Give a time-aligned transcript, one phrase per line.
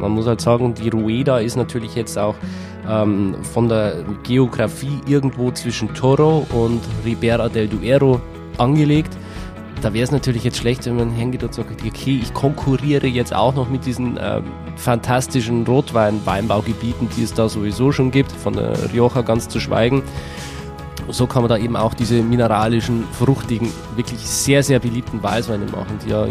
[0.00, 2.34] Man muss halt sagen, die Rueda ist natürlich jetzt auch
[2.88, 8.20] ähm, von der Geografie irgendwo zwischen Toro und Ribera del Duero
[8.56, 9.16] angelegt.
[9.82, 13.32] Da wäre es natürlich jetzt schlecht, wenn man hingeht und sagt, okay, ich konkurriere jetzt
[13.34, 14.44] auch noch mit diesen ähm,
[14.76, 20.02] fantastischen Rotwein-Weinbaugebieten, die es da sowieso schon gibt, von der Rioja ganz zu schweigen.
[21.10, 25.98] So kann man da eben auch diese mineralischen, fruchtigen, wirklich sehr, sehr beliebten Weißweine machen,
[26.04, 26.26] die ja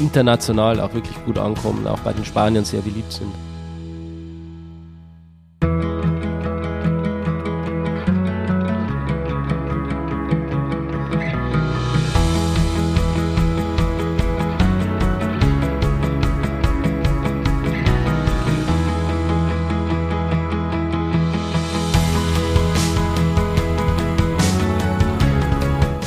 [0.00, 3.32] international auch wirklich gut ankommen, auch bei den Spaniern sehr beliebt sind.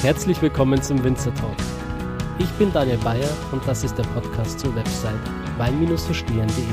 [0.02, 1.56] Herzlich willkommen zum Winzer Talk.
[2.40, 5.14] Ich bin Daniel Bayer und das ist der Podcast zur Website
[5.60, 6.64] wein-verstehen.de.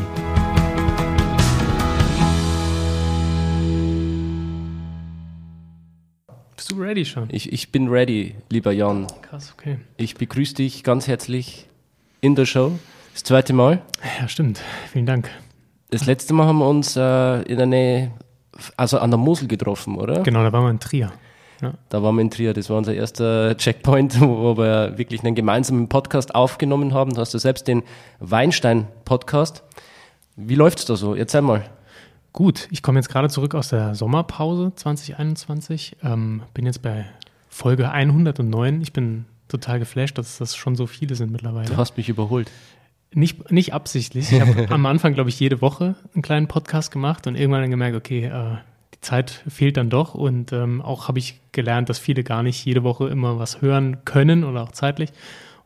[6.56, 7.28] Bist du ready schon?
[7.30, 9.06] Ich, ich bin ready, lieber Jan.
[9.20, 9.78] Krass, okay.
[9.98, 11.68] Ich begrüße dich ganz herzlich
[12.22, 12.78] in der Show.
[13.12, 13.82] Das zweite Mal.
[14.18, 14.62] Ja, stimmt.
[14.90, 15.30] Vielen Dank.
[15.90, 18.12] Das letzte Mal haben wir uns äh, in der Nähe,
[18.78, 20.22] also an der Mosel getroffen, oder?
[20.22, 21.12] Genau, da waren wir in Trier.
[21.60, 21.74] Ja.
[21.88, 22.52] Da waren wir in Trier.
[22.54, 27.14] Das war unser erster Checkpoint, wo wir wirklich einen gemeinsamen Podcast aufgenommen haben.
[27.14, 27.82] Du hast ja selbst den
[28.20, 29.62] Weinstein-Podcast.
[30.36, 31.14] Wie läuft's da so?
[31.14, 31.64] Erzähl mal.
[32.32, 35.96] Gut, ich komme jetzt gerade zurück aus der Sommerpause 2021.
[36.02, 37.06] Ähm, bin jetzt bei
[37.48, 38.80] Folge 109.
[38.80, 41.68] Ich bin total geflasht, dass das schon so viele sind mittlerweile.
[41.68, 42.50] Du hast mich überholt.
[43.12, 44.30] Nicht, nicht absichtlich.
[44.30, 47.70] Ich habe am Anfang, glaube ich, jede Woche einen kleinen Podcast gemacht und irgendwann dann
[47.70, 48.58] gemerkt, okay, äh,
[49.00, 52.82] Zeit fehlt dann doch und ähm, auch habe ich gelernt, dass viele gar nicht jede
[52.82, 55.10] Woche immer was hören können oder auch zeitlich.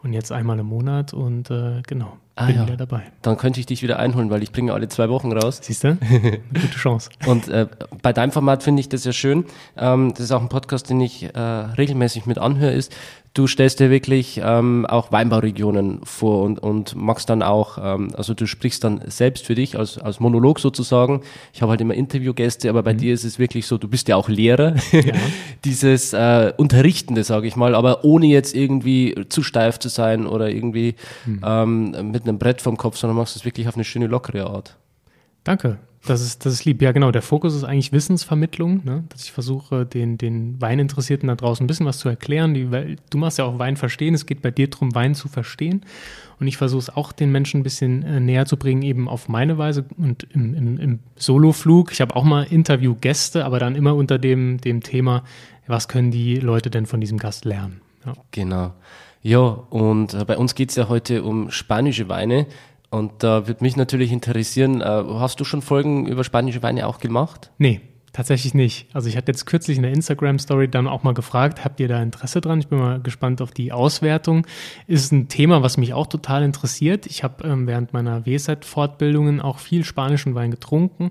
[0.02, 2.66] Und jetzt einmal im Monat und äh, genau, ah, bin ja.
[2.66, 3.04] wieder dabei.
[3.22, 5.60] Dann könnte ich dich wieder einholen, weil ich bringe alle zwei Wochen raus.
[5.62, 5.96] Siehst du?
[5.96, 7.08] Gute Chance.
[7.26, 7.66] und äh,
[8.02, 9.46] bei deinem Format finde ich das ja schön.
[9.78, 12.94] Ähm, das ist auch ein Podcast, den ich äh, regelmäßig mit anhöre, ist,
[13.34, 18.32] du stellst dir wirklich ähm, auch Weinbauregionen vor und, und machst dann auch, ähm, also
[18.32, 21.20] du sprichst dann selbst für dich als, als Monolog sozusagen.
[21.52, 22.98] Ich habe halt immer Interviewgäste, aber bei mhm.
[22.98, 25.14] dir ist es wirklich so, du bist ja auch Lehrer, ja.
[25.64, 30.50] dieses äh, Unterrichtende, sage ich mal, aber ohne jetzt irgendwie zu steif zu sein oder
[30.50, 30.94] irgendwie
[31.26, 31.40] mhm.
[31.44, 34.76] ähm, mit einem Brett vom Kopf, sondern machst es wirklich auf eine schöne, lockere Art.
[35.42, 35.78] Danke.
[36.06, 36.82] Das ist, das ist lieb.
[36.82, 37.10] Ja, genau.
[37.10, 39.04] Der Fokus ist eigentlich Wissensvermittlung, ne?
[39.08, 42.52] dass ich versuche, den, den Weininteressierten da draußen ein bisschen was zu erklären.
[42.52, 44.14] Die, du machst ja auch Wein verstehen.
[44.14, 45.84] Es geht bei dir darum, Wein zu verstehen.
[46.38, 49.28] Und ich versuche es auch den Menschen ein bisschen äh, näher zu bringen, eben auf
[49.28, 51.92] meine Weise und im, im, im Soloflug.
[51.92, 55.22] Ich habe auch mal Interviewgäste, aber dann immer unter dem, dem Thema,
[55.66, 57.80] was können die Leute denn von diesem Gast lernen?
[58.04, 58.12] Ja.
[58.32, 58.74] Genau.
[59.22, 62.46] Ja, und äh, bei uns geht es ja heute um spanische Weine.
[62.94, 67.00] Und da würde mich natürlich interessieren, äh, hast du schon Folgen über spanische Weine auch
[67.00, 67.50] gemacht?
[67.58, 67.80] Nee,
[68.12, 68.86] tatsächlich nicht.
[68.94, 72.00] Also ich hatte jetzt kürzlich in der Instagram-Story dann auch mal gefragt, habt ihr da
[72.00, 72.60] Interesse dran?
[72.60, 74.46] Ich bin mal gespannt auf die Auswertung.
[74.86, 77.06] Ist ein Thema, was mich auch total interessiert.
[77.06, 81.10] Ich habe ähm, während meiner WSET-Fortbildungen auch viel spanischen Wein getrunken,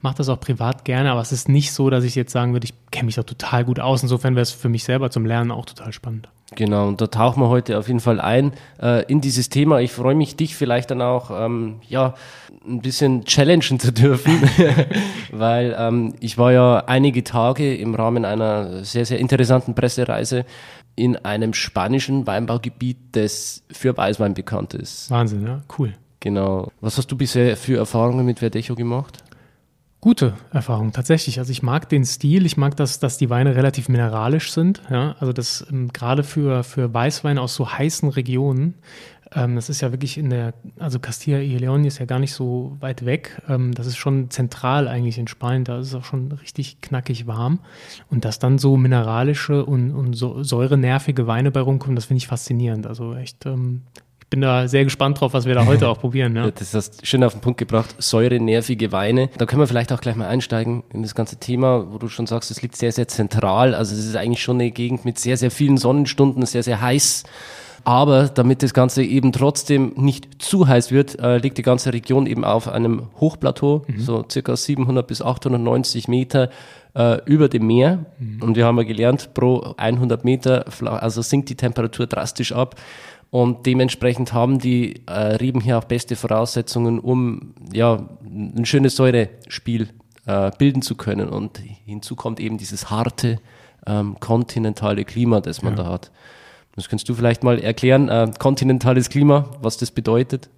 [0.00, 2.64] mache das auch privat gerne, aber es ist nicht so, dass ich jetzt sagen würde,
[2.64, 4.02] ich kenne mich da total gut aus.
[4.02, 6.28] Insofern wäre es für mich selber zum Lernen auch total spannend.
[6.56, 8.52] Genau, und da tauchen wir heute auf jeden Fall ein
[8.82, 9.80] äh, in dieses Thema.
[9.80, 12.14] Ich freue mich, dich vielleicht dann auch ähm, ja
[12.66, 14.32] ein bisschen challengen zu dürfen,
[15.32, 20.44] weil ähm, ich war ja einige Tage im Rahmen einer sehr, sehr interessanten Pressereise
[20.96, 25.10] in einem spanischen Weinbaugebiet, das für Weißwein bekannt ist.
[25.10, 25.94] Wahnsinn, ja, cool.
[26.18, 26.70] Genau.
[26.80, 29.22] Was hast du bisher für Erfahrungen mit Verdecho gemacht?
[30.00, 31.38] Gute Erfahrung, tatsächlich.
[31.38, 34.80] Also ich mag den Stil, ich mag das, dass die Weine relativ mineralisch sind.
[34.88, 35.14] Ja?
[35.20, 38.76] Also das ähm, gerade für, für Weißweine aus so heißen Regionen,
[39.32, 42.32] ähm, das ist ja wirklich in der, also Castilla y León ist ja gar nicht
[42.32, 43.42] so weit weg.
[43.48, 47.26] Ähm, das ist schon zentral eigentlich in Spanien, da ist es auch schon richtig knackig
[47.26, 47.60] warm.
[48.08, 52.26] Und dass dann so mineralische und, und so säurenervige Weine bei rumkommen, das finde ich
[52.26, 52.86] faszinierend.
[52.86, 53.82] Also echt ähm,
[54.30, 56.36] bin da sehr gespannt drauf, was wir da heute auch probieren.
[56.36, 56.50] Ja.
[56.60, 57.94] Das hast du schön auf den Punkt gebracht.
[57.98, 59.28] Säurenervige Weine.
[59.38, 62.26] Da können wir vielleicht auch gleich mal einsteigen in das ganze Thema, wo du schon
[62.26, 63.74] sagst, es liegt sehr, sehr zentral.
[63.74, 67.24] Also es ist eigentlich schon eine Gegend mit sehr, sehr vielen Sonnenstunden, sehr, sehr heiß.
[67.82, 72.26] Aber damit das Ganze eben trotzdem nicht zu heiß wird, äh, liegt die ganze Region
[72.26, 74.00] eben auf einem Hochplateau, mhm.
[74.00, 76.50] so circa 700 bis 890 Meter
[76.94, 78.04] äh, über dem Meer.
[78.18, 78.42] Mhm.
[78.42, 82.76] Und wir haben ja gelernt, pro 100 Meter, also sinkt die Temperatur drastisch ab.
[83.30, 89.88] Und dementsprechend haben die äh, Reben hier auch beste Voraussetzungen, um ja, ein schönes Säurespiel
[90.26, 91.28] äh, bilden zu können.
[91.28, 93.38] Und hinzu kommt eben dieses harte
[93.86, 95.84] ähm, kontinentale Klima, das man ja.
[95.84, 96.10] da hat.
[96.74, 100.48] Das kannst du vielleicht mal erklären, äh, kontinentales Klima, was das bedeutet?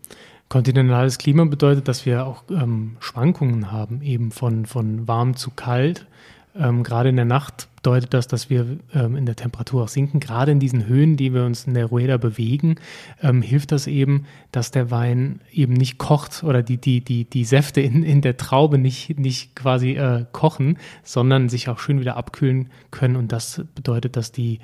[0.48, 6.06] Kontinentales Klima bedeutet, dass wir auch ähm, Schwankungen haben, eben von, von warm zu kalt.
[6.54, 10.20] Ähm, gerade in der Nacht bedeutet das, dass wir ähm, in der Temperatur auch sinken.
[10.20, 12.76] Gerade in diesen Höhen, die wir uns in der Rueda bewegen,
[13.22, 17.44] ähm, hilft das eben, dass der Wein eben nicht kocht oder die, die, die, die
[17.44, 22.16] Säfte in, in der Traube nicht, nicht quasi äh, kochen, sondern sich auch schön wieder
[22.16, 23.16] abkühlen können.
[23.16, 24.60] Und das bedeutet, dass die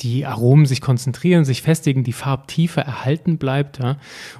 [0.00, 3.78] die Aromen sich konzentrieren, sich festigen, die Farbtiefe erhalten bleibt.
[3.78, 3.96] Ja?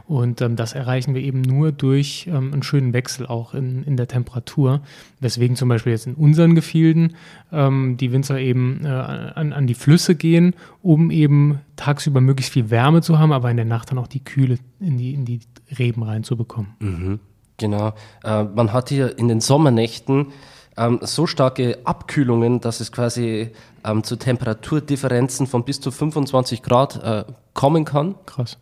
[0.06, 3.96] Und ähm, das erreichen wir eben nur durch ähm, einen schönen Wechsel auch in, in
[3.96, 4.80] der Temperatur.
[5.20, 7.14] Weswegen zum Beispiel jetzt in unseren Gefilden
[7.52, 12.70] ähm, die Winzer eben äh, an, an die Flüsse gehen, um eben tagsüber möglichst viel
[12.70, 15.40] Wärme zu haben, aber in der Nacht dann auch die Kühle in die, in die
[15.78, 16.72] Reben reinzubekommen.
[16.80, 17.20] Mhm,
[17.58, 17.94] genau.
[18.24, 20.28] Äh, man hat hier in den Sommernächten
[20.76, 23.50] ähm, so starke Abkühlungen, dass es quasi
[23.84, 27.24] ähm, zu Temperaturdifferenzen von bis zu 25 Grad äh,
[27.54, 28.14] kommen kann.
[28.26, 28.58] Krass.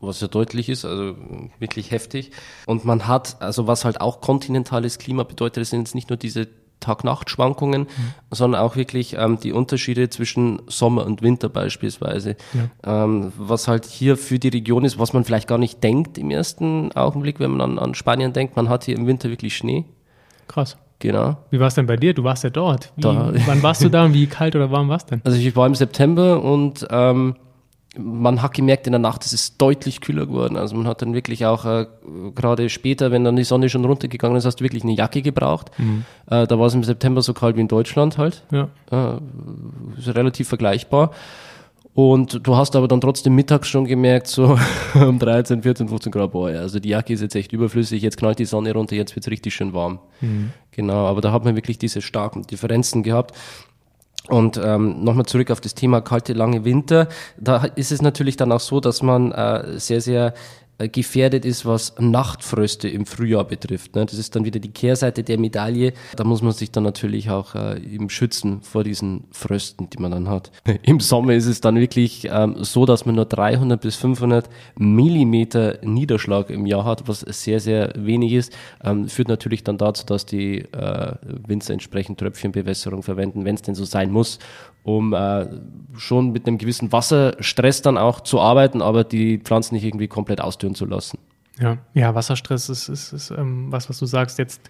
[0.00, 1.16] Was ja deutlich ist, also
[1.58, 2.30] wirklich heftig.
[2.66, 6.18] Und man hat, also was halt auch kontinentales Klima bedeutet, das sind jetzt nicht nur
[6.18, 6.48] diese
[6.80, 8.14] Tag-Nacht-Schwankungen, mhm.
[8.30, 12.36] sondern auch wirklich ähm, die Unterschiede zwischen Sommer und Winter beispielsweise.
[12.52, 13.04] Ja.
[13.04, 16.30] Ähm, was halt hier für die Region ist, was man vielleicht gar nicht denkt im
[16.30, 19.84] ersten Augenblick, wenn man an, an Spanien denkt, man hat hier im Winter wirklich Schnee.
[20.48, 20.76] Krass.
[20.98, 21.36] Genau.
[21.50, 22.14] Wie war es denn bei dir?
[22.14, 22.92] Du warst ja dort.
[22.96, 23.32] Wie, da.
[23.46, 25.20] Wann warst du da und wie kalt oder warm war es denn?
[25.24, 27.36] Also ich war im September und ähm,
[27.98, 30.56] man hat gemerkt, in der Nacht ist es deutlich kühler geworden.
[30.56, 31.86] Also man hat dann wirklich auch äh,
[32.34, 35.70] gerade später, wenn dann die Sonne schon runtergegangen ist, hast du wirklich eine Jacke gebraucht.
[35.78, 36.04] Mhm.
[36.30, 38.42] Äh, da war es im September so kalt wie in Deutschland halt.
[38.50, 38.68] Ja.
[38.90, 39.18] Äh,
[39.98, 41.10] ist relativ vergleichbar.
[41.96, 44.58] Und du hast aber dann trotzdem mittags schon gemerkt, so
[44.94, 48.38] um 13, 14, 15 Grad, boah, also die Jacke ist jetzt echt überflüssig, jetzt knallt
[48.38, 49.98] die Sonne runter, jetzt wird's richtig schön warm.
[50.20, 50.50] Mhm.
[50.72, 53.34] Genau, aber da hat man wirklich diese starken Differenzen gehabt.
[54.28, 57.08] Und ähm, nochmal zurück auf das Thema kalte, lange Winter.
[57.38, 60.34] Da ist es natürlich dann auch so, dass man äh, sehr, sehr
[60.78, 63.94] gefährdet ist, was Nachtfröste im Frühjahr betrifft.
[63.94, 64.04] Ne?
[64.04, 65.94] Das ist dann wieder die Kehrseite der Medaille.
[66.16, 70.10] Da muss man sich dann natürlich auch äh, eben schützen vor diesen Frösten, die man
[70.10, 70.52] dann hat.
[70.82, 75.78] Im Sommer ist es dann wirklich ähm, so, dass man nur 300 bis 500 Millimeter
[75.82, 78.52] Niederschlag im Jahr hat, was sehr, sehr wenig ist.
[78.84, 81.12] Ähm, führt natürlich dann dazu, dass die äh,
[81.46, 84.38] Winzer entsprechend Tröpfchenbewässerung verwenden, wenn es denn so sein muss,
[84.86, 85.48] um äh,
[85.96, 90.40] schon mit einem gewissen Wasserstress dann auch zu arbeiten, aber die Pflanzen nicht irgendwie komplett
[90.40, 91.18] ausdünnen zu lassen.
[91.58, 94.60] Ja, ja, Wasserstress ist, ist, ist ähm, was, was du sagst, jetzt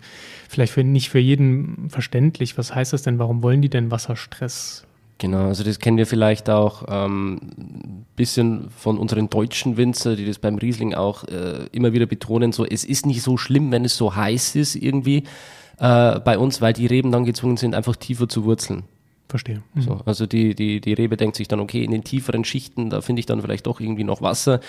[0.48, 2.56] vielleicht für, nicht für jeden verständlich.
[2.56, 3.18] Was heißt das denn?
[3.18, 4.86] Warum wollen die denn Wasserstress?
[5.18, 10.24] Genau, also das kennen wir vielleicht auch ähm, ein bisschen von unseren deutschen Winzer, die
[10.24, 13.84] das beim Riesling auch äh, immer wieder betonen, so es ist nicht so schlimm, wenn
[13.84, 15.24] es so heiß ist irgendwie
[15.78, 18.84] äh, bei uns, weil die Reben dann gezwungen sind, einfach tiefer zu wurzeln.
[19.28, 19.62] Verstehe.
[19.74, 19.80] Mhm.
[19.80, 23.00] So, also die, die, die Rebe denkt sich dann, okay, in den tieferen Schichten, da
[23.00, 24.60] finde ich dann vielleicht doch irgendwie noch Wasser.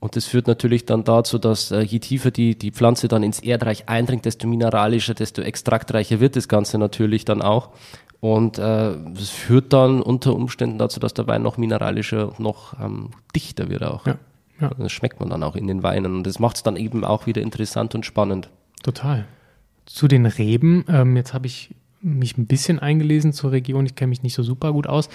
[0.00, 3.40] Und das führt natürlich dann dazu, dass äh, je tiefer die, die Pflanze dann ins
[3.40, 7.70] Erdreich eindringt, desto mineralischer, desto extraktreicher wird das Ganze natürlich dann auch.
[8.20, 13.10] Und äh, das führt dann unter Umständen dazu, dass der Wein noch mineralischer, noch ähm,
[13.34, 14.06] dichter wird auch.
[14.06, 14.18] Ja,
[14.60, 14.70] ja.
[14.78, 16.16] Das schmeckt man dann auch in den Weinen.
[16.16, 18.48] Und das macht es dann eben auch wieder interessant und spannend.
[18.82, 19.26] Total.
[19.86, 23.86] Zu den Reben, ähm, jetzt habe ich mich ein bisschen eingelesen zur Region.
[23.86, 25.08] Ich kenne mich nicht so super gut aus.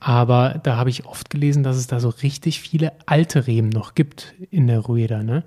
[0.00, 3.94] Aber da habe ich oft gelesen, dass es da so richtig viele alte Reben noch
[3.94, 5.22] gibt in der Rueda.
[5.22, 5.44] Ne?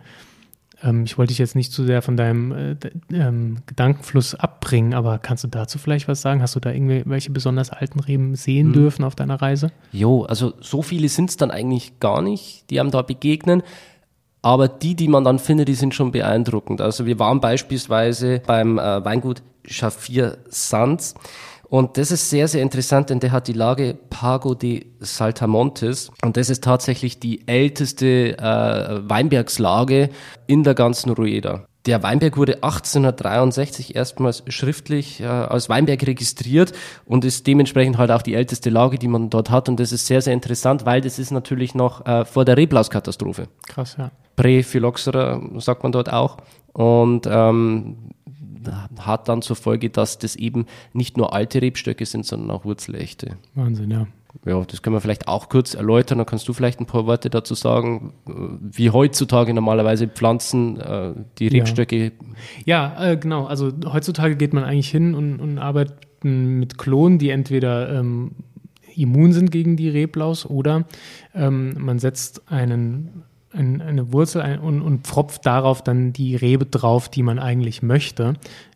[0.83, 2.75] Ähm, ich wollte dich jetzt nicht zu sehr von deinem äh,
[3.11, 6.41] ähm, Gedankenfluss abbringen, aber kannst du dazu vielleicht was sagen?
[6.41, 8.73] Hast du da irgendwelche besonders alten Reben sehen hm.
[8.73, 9.71] dürfen auf deiner Reise?
[9.91, 13.63] Jo, also so viele sind es dann eigentlich gar nicht, die einem da begegnen.
[14.43, 16.81] Aber die, die man dann findet, die sind schon beeindruckend.
[16.81, 21.15] Also wir waren beispielsweise beim äh, Weingut Schafir Sanz.
[21.73, 26.11] Und das ist sehr, sehr interessant, denn der hat die Lage Pago de Saltamontes.
[26.23, 30.09] Und das ist tatsächlich die älteste äh, Weinbergslage
[30.45, 31.65] in der ganzen Rueda.
[31.85, 36.71] Der Weinberg wurde 1863 erstmals schriftlich äh, als Weinberg registriert
[37.05, 39.67] und ist dementsprechend halt auch die älteste Lage, die man dort hat.
[39.67, 43.47] Und das ist sehr, sehr interessant, weil das ist natürlich noch äh, vor der Reblauskatastrophe.
[43.67, 44.11] Krass, ja.
[44.35, 46.37] Präphylloxera sagt man dort auch.
[46.71, 47.97] Und ähm,
[48.99, 53.37] hat dann zur Folge, dass das eben nicht nur alte Rebstöcke sind, sondern auch wurzelechte.
[53.55, 54.07] Wahnsinn, ja.
[54.45, 56.17] Ja, das können wir vielleicht auch kurz erläutern.
[56.17, 61.47] Dann kannst du vielleicht ein paar Worte dazu sagen, wie heutzutage normalerweise Pflanzen äh, die
[61.47, 62.11] Rebstöcke.
[62.65, 63.45] Ja, ja äh, genau.
[63.45, 68.31] Also heutzutage geht man eigentlich hin und, und arbeitet mit Klonen, die entweder ähm,
[68.95, 70.85] immun sind gegen die Reblaus oder
[71.35, 76.65] ähm, man setzt einen ein, eine Wurzel ein, und, und pfropft darauf dann die Rebe
[76.65, 78.33] drauf, die man eigentlich möchte.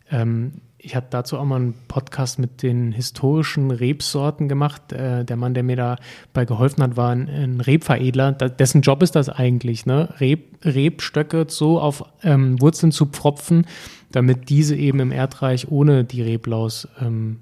[0.09, 4.93] Ähm, ich hatte dazu auch mal einen Podcast mit den historischen Rebsorten gemacht.
[4.93, 8.31] Äh, der Mann, der mir dabei geholfen hat, war ein, ein Rebveredler.
[8.31, 10.13] Da, dessen Job ist das eigentlich, ne?
[10.19, 13.65] Reb, Rebstöcke so auf ähm, Wurzeln zu pfropfen,
[14.11, 17.39] damit diese eben im Erdreich ohne die Reblaus ähm,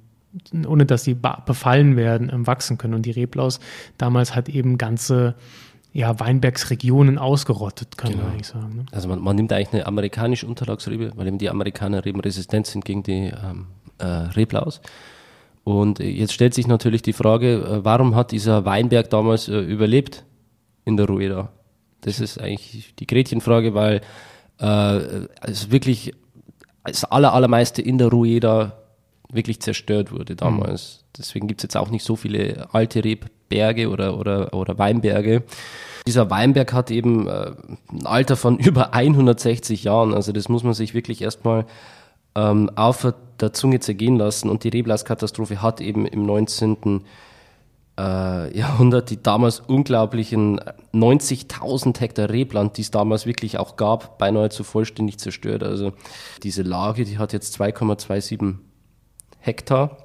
[0.68, 2.94] ohne dass sie befallen werden, ähm, wachsen können.
[2.94, 3.60] Und die Reblaus
[3.98, 5.36] damals hat eben ganze
[5.96, 8.24] ja, Weinbergsregionen ausgerottet, kann genau.
[8.24, 8.76] man eigentlich sagen.
[8.76, 8.86] Ne?
[8.92, 13.02] Also man, man, nimmt eigentlich eine amerikanische Unterlagsrebe, weil eben die Amerikaner rebenresistent sind gegen
[13.02, 13.68] die ähm,
[14.00, 14.82] äh, Reblaus.
[15.64, 20.26] Und jetzt stellt sich natürlich die Frage, äh, warum hat dieser Weinberg damals äh, überlebt
[20.84, 21.54] in der Rueda?
[22.02, 24.02] Das ist eigentlich die Gretchenfrage, weil
[24.60, 24.98] äh,
[25.44, 26.14] es wirklich
[26.84, 28.84] das aller, allermeiste in der Rueda
[29.32, 31.00] wirklich zerstört wurde damals.
[31.00, 31.06] Mhm.
[31.20, 33.00] Deswegen gibt es jetzt auch nicht so viele alte
[33.52, 35.44] Rebberge oder, oder, oder Weinberge.
[36.08, 37.52] Dieser Weinberg hat eben äh,
[37.92, 40.14] ein Alter von über 160 Jahren.
[40.14, 41.66] Also das muss man sich wirklich erstmal
[42.36, 44.50] ähm, auf der Zunge zergehen lassen.
[44.50, 47.04] Und die Reblaskatastrophe hat eben im 19.
[47.98, 50.60] Äh, Jahrhundert die damals unglaublichen
[50.94, 55.64] 90.000 Hektar Rebland, die es damals wirklich auch gab, beinahe zu vollständig zerstört.
[55.64, 55.94] Also
[56.44, 58.56] diese Lage, die hat jetzt 2,27
[59.40, 59.98] Hektar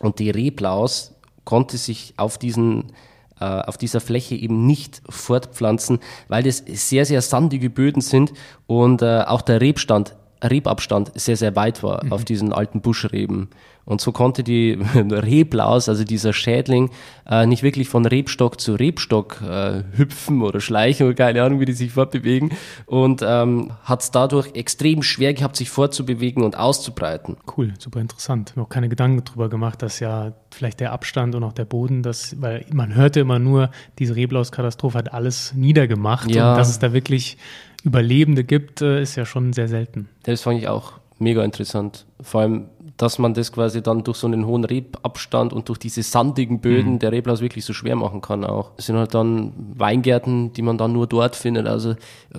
[0.00, 1.14] und die Reblaus
[1.44, 2.92] konnte sich auf diesen
[3.40, 8.32] äh, auf dieser Fläche eben nicht fortpflanzen, weil das sehr, sehr sandige Böden sind
[8.66, 12.12] und äh, auch der Rebstand Rebabstand sehr, sehr weit war mhm.
[12.12, 13.48] auf diesen alten Buschreben.
[13.84, 16.90] Und so konnte die Reblaus, also dieser Schädling,
[17.28, 21.64] äh, nicht wirklich von Rebstock zu Rebstock äh, hüpfen oder schleichen oder keine Ahnung, wie
[21.64, 22.52] die sich fortbewegen.
[22.86, 27.36] Und ähm, hat es dadurch extrem schwer gehabt, sich fortzubewegen und auszubreiten.
[27.56, 28.56] Cool, super interessant.
[28.56, 32.02] Mir auch keine Gedanken darüber gemacht, dass ja vielleicht der Abstand und auch der Boden,
[32.02, 36.52] das, weil man hörte immer nur, diese Reblauskatastrophe hat alles niedergemacht ja.
[36.52, 37.36] und dass es da wirklich
[37.84, 40.08] Überlebende gibt, äh, ist ja schon sehr selten.
[40.22, 42.06] Das fand ich auch mega interessant.
[42.20, 46.02] Vor allem, dass man das quasi dann durch so einen hohen Rebabstand und durch diese
[46.02, 46.98] sandigen Böden mhm.
[46.98, 48.72] der Reblaus wirklich so schwer machen kann auch.
[48.76, 51.66] Es sind halt dann Weingärten, die man dann nur dort findet.
[51.66, 51.94] Also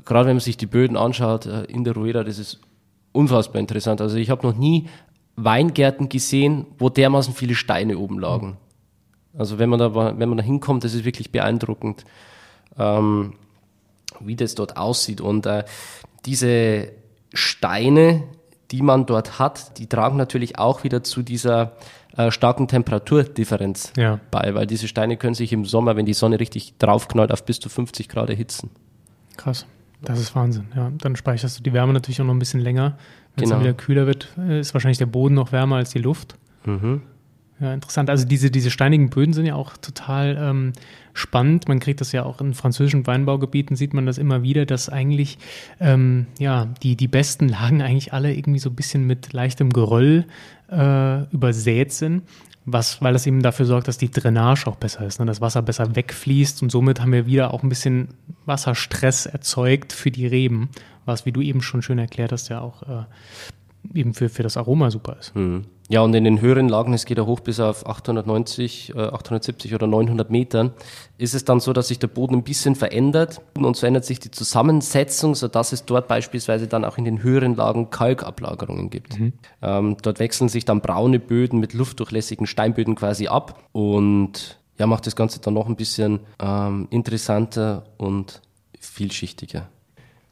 [0.06, 2.60] gerade wenn man sich die Böden anschaut äh, in der Rueda, das ist
[3.12, 4.02] unfassbar interessant.
[4.02, 4.88] Also ich habe noch nie
[5.36, 8.58] Weingärten gesehen, wo dermaßen viele Steine oben lagen.
[9.36, 12.06] Also wenn man da, wenn man da hinkommt, das ist wirklich beeindruckend.
[12.78, 13.34] Ähm,
[14.20, 15.22] wie das dort aussieht.
[15.22, 15.64] Und äh,
[16.26, 16.90] diese
[17.34, 18.24] Steine,
[18.74, 21.74] die man dort hat, die tragen natürlich auch wieder zu dieser
[22.18, 24.20] äh, starken Temperaturdifferenz ja.
[24.32, 27.60] bei, weil diese Steine können sich im Sommer, wenn die Sonne richtig draufknallt, auf bis
[27.60, 28.72] zu 50 Grad erhitzen.
[29.38, 29.68] Krass.
[30.02, 30.92] Das ist Wahnsinn, ja.
[30.98, 32.98] Dann speicherst du die Wärme natürlich auch noch ein bisschen länger.
[33.36, 33.46] Wenn genau.
[33.46, 36.36] es dann wieder kühler wird, äh, ist wahrscheinlich der Boden noch wärmer als die Luft.
[36.66, 37.04] Mhm.
[37.60, 38.10] Ja, interessant.
[38.10, 40.74] Also diese, diese steinigen Böden sind ja auch total ähm,
[41.14, 41.68] spannend.
[41.68, 45.38] Man kriegt das ja auch in französischen Weinbaugebieten, sieht man das immer wieder, dass eigentlich
[45.80, 50.26] ähm, ja, die, die besten Lagen eigentlich alle irgendwie so ein bisschen mit leichtem Geröll
[50.72, 52.24] äh, übersät sind.
[52.66, 55.26] Was, weil das eben dafür sorgt, dass die Drainage auch besser ist, ne?
[55.26, 58.08] das Wasser besser wegfließt und somit haben wir wieder auch ein bisschen
[58.46, 60.70] Wasserstress erzeugt für die Reben,
[61.04, 63.04] was, wie du eben schon schön erklärt hast, ja auch äh,
[63.94, 65.36] eben für, für das Aroma super ist.
[65.36, 65.66] Mhm.
[65.90, 69.76] Ja, und in den höheren Lagen, es geht ja hoch bis auf 890, äh, 870
[69.76, 70.72] oder 900 Metern,
[71.18, 74.20] ist es dann so, dass sich der Boden ein bisschen verändert und so ändert sich
[74.20, 79.20] die Zusammensetzung, sodass es dort beispielsweise dann auch in den höheren Lagen Kalkablagerungen gibt.
[79.20, 79.34] Mhm.
[79.62, 85.06] Ähm, dort wechseln sich dann braune Böden mit luftdurchlässigen Steinböden quasi ab und ja, macht
[85.06, 88.42] das Ganze dann noch ein bisschen ähm, interessanter und
[88.80, 89.68] vielschichtiger.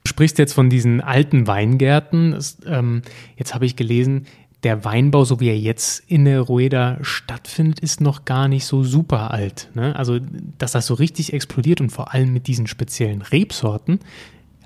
[0.04, 2.32] Du sprichst jetzt von diesen alten Weingärten.
[2.32, 3.04] Das, ähm,
[3.36, 4.26] jetzt habe ich gelesen,
[4.64, 8.84] der Weinbau, so wie er jetzt in der Rueda stattfindet, ist noch gar nicht so
[8.84, 9.70] super alt.
[9.74, 9.96] Ne?
[9.96, 10.20] Also,
[10.58, 14.00] dass das so richtig explodiert und vor allem mit diesen speziellen Rebsorten,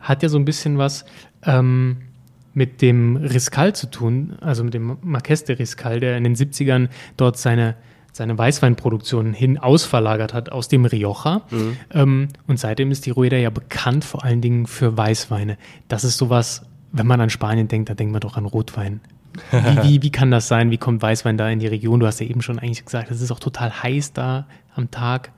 [0.01, 1.05] hat ja so ein bisschen was
[1.43, 1.97] ähm,
[2.53, 6.89] mit dem Riscal zu tun, also mit dem Marques de Riscal, der in den 70ern
[7.17, 7.75] dort seine,
[8.11, 11.41] seine Weißweinproduktion hin ausverlagert hat aus dem Rioja.
[11.49, 11.77] Mhm.
[11.91, 15.57] Ähm, und seitdem ist die Rueda ja bekannt vor allen Dingen für Weißweine.
[15.87, 19.01] Das ist sowas, wenn man an Spanien denkt, da denkt man doch an Rotwein.
[19.51, 20.71] Wie, wie, wie kann das sein?
[20.71, 21.99] Wie kommt Weißwein da in die Region?
[21.99, 25.31] Du hast ja eben schon eigentlich gesagt, es ist auch total heiß da am Tag.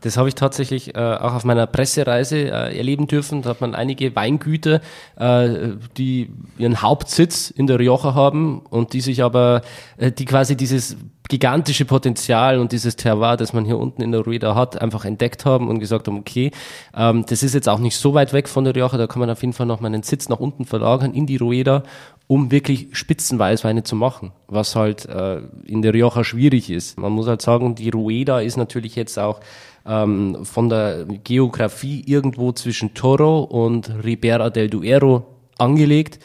[0.00, 3.42] Das habe ich tatsächlich äh, auch auf meiner Pressereise äh, erleben dürfen.
[3.42, 4.80] Da hat man einige Weingüter,
[5.16, 9.62] äh, die ihren Hauptsitz in der Rioja haben und die sich aber,
[9.96, 10.96] äh, die quasi dieses
[11.28, 15.44] gigantische Potenzial und dieses Terroir, das man hier unten in der Rueda hat, einfach entdeckt
[15.44, 16.52] haben und gesagt haben, okay,
[16.96, 19.28] ähm, das ist jetzt auch nicht so weit weg von der Rioja, da kann man
[19.28, 21.82] auf jeden Fall noch mal einen Sitz nach unten verlagern in die Rueda
[22.28, 26.98] um wirklich Spitzenweißweine zu machen, was halt äh, in der Rioja schwierig ist.
[26.98, 29.40] Man muss halt sagen, die Rueda ist natürlich jetzt auch
[29.88, 35.26] ähm, von der Geografie irgendwo zwischen Toro und Ribera del Duero
[35.58, 36.18] angelegt.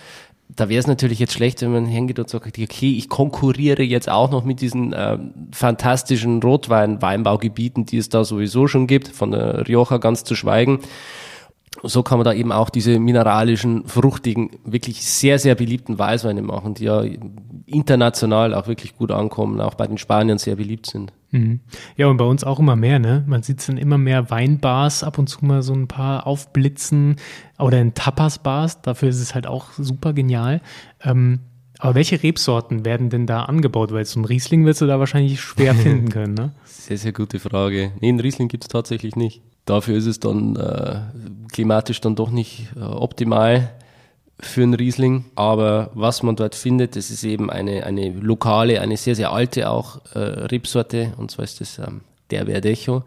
[0.55, 4.09] da wäre es natürlich jetzt schlecht, wenn man hingeht und sagt, okay, ich konkurriere jetzt
[4.09, 5.17] auch noch mit diesen äh,
[5.51, 10.79] fantastischen Rotwein-Weinbaugebieten, die es da sowieso schon gibt, von der Rioja ganz zu schweigen.
[11.81, 16.75] So kann man da eben auch diese mineralischen, fruchtigen, wirklich sehr, sehr beliebten Weißweine machen,
[16.75, 17.03] die ja
[17.65, 21.11] international auch wirklich gut ankommen, auch bei den Spaniern sehr beliebt sind.
[21.33, 21.61] Mhm.
[21.97, 23.23] Ja, und bei uns auch immer mehr, ne?
[23.27, 27.15] Man sieht es in immer mehr Weinbars, ab und zu mal so ein paar aufblitzen
[27.57, 30.61] oder in Tapas-Bars, dafür ist es halt auch super genial.
[31.01, 31.39] Ähm,
[31.79, 33.91] aber welche Rebsorten werden denn da angebaut?
[33.91, 36.53] Weil so ein Riesling wirst du da wahrscheinlich schwer finden können, ne?
[36.65, 37.91] Sehr, sehr gute Frage.
[37.99, 39.41] Nee, einen Riesling gibt es tatsächlich nicht.
[39.65, 41.01] Dafür ist es dann äh,
[41.51, 43.71] klimatisch dann doch nicht äh, optimal
[44.39, 45.25] für einen Riesling.
[45.35, 49.69] Aber was man dort findet, das ist eben eine, eine lokale, eine sehr, sehr alte
[49.69, 51.13] auch äh, Rebsorte.
[51.17, 53.03] Und zwar ist das ähm, der Verdecho.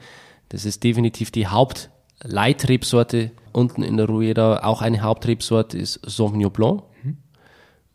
[0.49, 4.61] Das ist definitiv die Hauptleitrebsorte unten in der Rueda.
[4.63, 6.83] Auch eine Hauptrebsorte ist Sauvignon Blanc.
[7.03, 7.17] Mhm.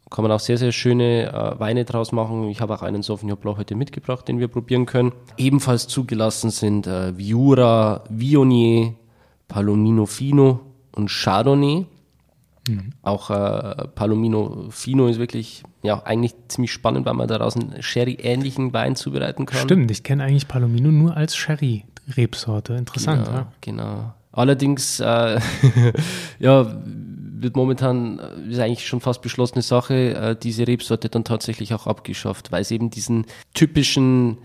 [0.09, 2.49] Kann man auch sehr, sehr schöne äh, Weine draus machen.
[2.49, 5.13] Ich habe auch einen Sauvignon Blanc heute mitgebracht, den wir probieren können.
[5.37, 8.95] Ebenfalls zugelassen sind äh, Viura, Viognier,
[9.47, 10.59] Palomino Fino
[10.93, 11.85] und Chardonnay.
[12.75, 12.93] Mhm.
[13.01, 18.73] Auch äh, Palomino Fino ist wirklich, ja, eigentlich ziemlich spannend, weil man daraus einen Sherry-ähnlichen
[18.73, 19.61] Wein zubereiten kann.
[19.61, 22.73] Stimmt, ich kenne eigentlich Palomino nur als Sherry-Rebsorte.
[22.73, 23.51] Interessant, genau, ja.
[23.61, 24.13] Genau.
[24.31, 25.39] Allerdings, äh,
[26.39, 26.81] ja,
[27.41, 32.51] wird momentan, ist eigentlich schon fast beschlossene Sache, äh, diese Rebsorte dann tatsächlich auch abgeschafft,
[32.51, 34.37] weil es eben diesen typischen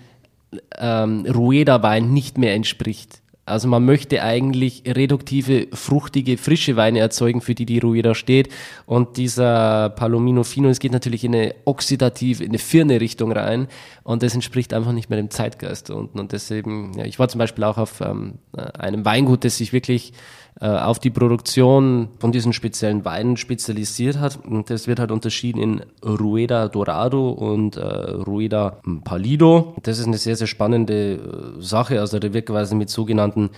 [0.78, 3.22] ähm, Rueda-Wein nicht mehr entspricht.
[3.46, 8.48] Also man möchte eigentlich reduktive, fruchtige, frische Weine erzeugen, für die die Rueda steht.
[8.86, 13.68] Und dieser Palomino Fino, es geht natürlich in eine oxidative, in eine firne Richtung rein.
[14.02, 16.18] Und das entspricht einfach nicht mehr dem Zeitgeist unten.
[16.18, 18.34] Und deswegen, ja, ich war zum Beispiel auch auf ähm,
[18.76, 20.12] einem Weingut, das sich wirklich
[20.60, 24.38] auf die Produktion von diesen speziellen Weinen spezialisiert hat.
[24.44, 29.74] Und das wird halt unterschieden in Rueda Dorado und äh, Rueda Palido.
[29.82, 31.16] Das ist eine sehr, sehr spannende
[31.58, 32.00] äh, Sache.
[32.00, 33.50] Also da wird quasi mit sogenannten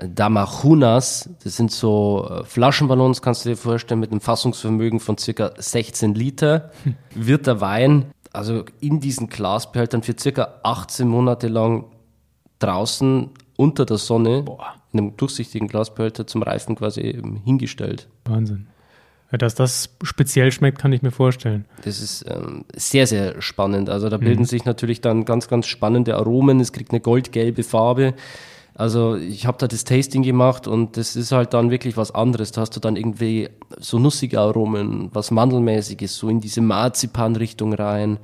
[0.00, 5.50] Damajunas, das sind so äh, Flaschenballons, kannst du dir vorstellen, mit einem Fassungsvermögen von circa
[5.58, 6.94] 16 Liter, hm.
[7.14, 11.86] wird der Wein also in diesen Glasbehältern für circa 18 Monate lang
[12.58, 18.08] draußen unter der Sonne Boah in einem durchsichtigen Glasbehälter zum Reifen quasi hingestellt.
[18.24, 18.68] Wahnsinn.
[19.30, 21.66] Ja, dass das speziell schmeckt, kann ich mir vorstellen.
[21.84, 23.90] Das ist ähm, sehr, sehr spannend.
[23.90, 24.46] Also da bilden mhm.
[24.46, 26.60] sich natürlich dann ganz, ganz spannende Aromen.
[26.60, 28.14] Es kriegt eine goldgelbe Farbe.
[28.74, 32.52] Also ich habe da das Tasting gemacht und das ist halt dann wirklich was anderes.
[32.52, 38.18] Da hast du dann irgendwie so nussige Aromen, was Mandelmäßiges, so in diese Marzipan-Richtung rein,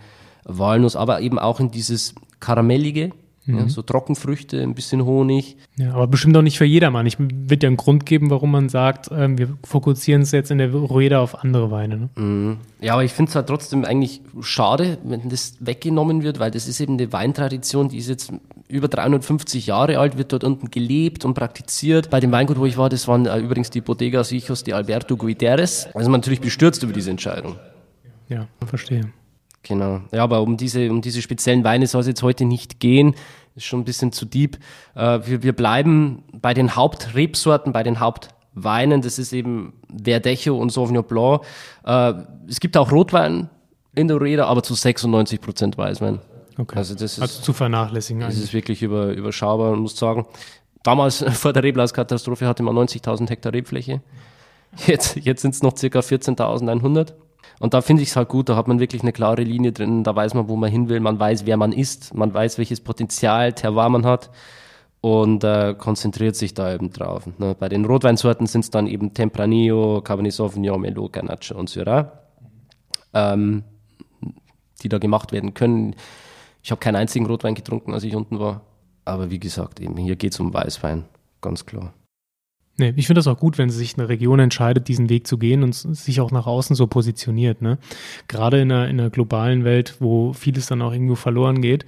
[0.45, 3.11] Walnuss, aber eben auch in dieses Karamellige.
[3.47, 3.59] Mhm.
[3.59, 5.57] Ja, so Trockenfrüchte, ein bisschen Honig.
[5.77, 7.07] Ja, aber bestimmt auch nicht für jedermann.
[7.07, 10.59] Ich wird ja einen Grund geben, warum man sagt, ähm, wir fokussieren es jetzt in
[10.59, 11.97] der Rueda auf andere Weine.
[11.97, 12.09] Ne?
[12.17, 12.57] Mhm.
[12.81, 16.69] Ja, aber ich finde es halt trotzdem eigentlich schade, wenn das weggenommen wird, weil das
[16.69, 18.33] ist eben eine Weintradition, die ist jetzt
[18.69, 22.11] über 350 Jahre alt, wird dort unten gelebt und praktiziert.
[22.11, 25.17] Bei dem Weingut, wo ich war, das waren äh, übrigens die Bodegas Hijos de Alberto
[25.17, 25.87] Guiteres.
[25.95, 27.57] Also man natürlich bestürzt über diese Entscheidung.
[28.29, 29.11] Ja, verstehe.
[29.65, 30.03] Genau.
[30.13, 33.15] Ja, aber um diese, um diese speziellen Weine soll es jetzt heute nicht gehen.
[33.57, 34.59] Ist schon ein bisschen zu deep.
[34.95, 39.03] Äh, wir, wir bleiben bei den Hauptrebsorten, bei den Hauptweinen.
[39.03, 39.73] Das ist eben
[40.03, 41.43] Verdecho und Sauvignon Blanc.
[41.85, 42.15] Äh,
[42.49, 43.49] es gibt auch Rotwein
[43.95, 46.21] in der Reda, aber zu 96 Prozent Weißwein.
[46.59, 46.77] Okay.
[46.77, 48.21] Also das ist also zu vernachlässigen.
[48.21, 50.27] Das ist wirklich über, überschaubar und muss sagen,
[50.83, 54.03] damals vor der Reblaskatastrophe hatte man 90.000 Hektar Rebfläche.
[54.87, 57.13] Jetzt, jetzt sind es noch circa 14.100.
[57.61, 60.05] Und da finde ich es halt gut, da hat man wirklich eine klare Linie drin,
[60.05, 62.81] da weiß man, wo man hin will, man weiß, wer man ist, man weiß, welches
[62.81, 64.31] Potenzial, Terroir man hat
[65.01, 67.29] und äh, konzentriert sich da eben drauf.
[67.39, 67.55] Ne?
[67.59, 72.21] Bei den Rotweinsorten sind es dann eben Tempranillo, Cabernet Sauvignon, Merlot, Garnacho und Syrah,
[73.13, 73.65] ähm,
[74.83, 75.95] die da gemacht werden können.
[76.63, 78.63] Ich habe keinen einzigen Rotwein getrunken, als ich unten war.
[79.05, 81.05] Aber wie gesagt, eben hier geht es um Weißwein,
[81.41, 81.93] ganz klar.
[82.77, 85.63] Nee, ich finde das auch gut, wenn sich eine Region entscheidet, diesen Weg zu gehen
[85.63, 87.63] und sich auch nach außen so positioniert.
[87.63, 87.79] Ne?
[88.27, 91.87] Gerade in einer, in einer globalen Welt, wo vieles dann auch irgendwo verloren geht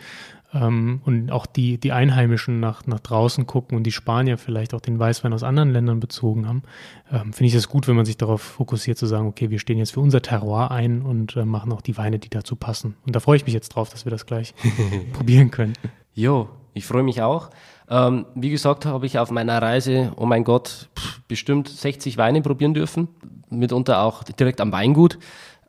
[0.55, 4.81] ähm, und auch die, die Einheimischen nach, nach draußen gucken und die Spanier vielleicht auch
[4.81, 6.63] den Weißwein aus anderen Ländern bezogen haben,
[7.11, 9.79] ähm, finde ich das gut, wenn man sich darauf fokussiert zu sagen, okay, wir stehen
[9.79, 12.97] jetzt für unser Terroir ein und äh, machen auch die Weine, die dazu passen.
[13.07, 14.55] Und da freue ich mich jetzt drauf, dass wir das gleich
[15.13, 15.75] probieren können.
[16.15, 17.49] Jo, ich freue mich auch.
[17.89, 20.89] Ähm, wie gesagt, habe ich auf meiner Reise, oh mein Gott,
[21.27, 23.09] bestimmt 60 Weine probieren dürfen,
[23.49, 25.19] mitunter auch direkt am Weingut.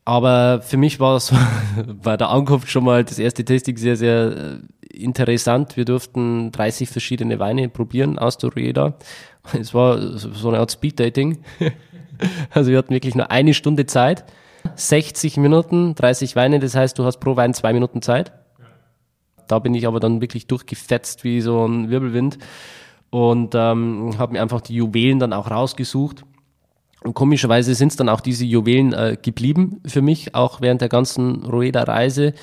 [0.04, 1.34] Aber für mich war es
[2.04, 4.60] bei der Ankunft schon mal das erste Tasting sehr, sehr
[4.92, 5.78] äh, interessant.
[5.78, 8.96] Wir durften 30 verschiedene Weine probieren aus der Rueda.
[9.58, 11.40] Es war so eine Art Speed-Dating.
[12.50, 14.26] Also wir hatten wirklich nur eine Stunde Zeit
[14.76, 18.32] 60 Minuten, 30 Weine, das heißt, du hast pro Wein zwei Minuten Zeit.
[19.48, 22.38] Da bin ich aber dann wirklich durchgefetzt wie so ein Wirbelwind
[23.10, 26.24] und ähm, habe mir einfach die Juwelen dann auch rausgesucht.
[27.04, 30.90] Und komischerweise sind es dann auch diese Juwelen äh, geblieben für mich, auch während der
[30.90, 32.34] ganzen Rueda-Reise.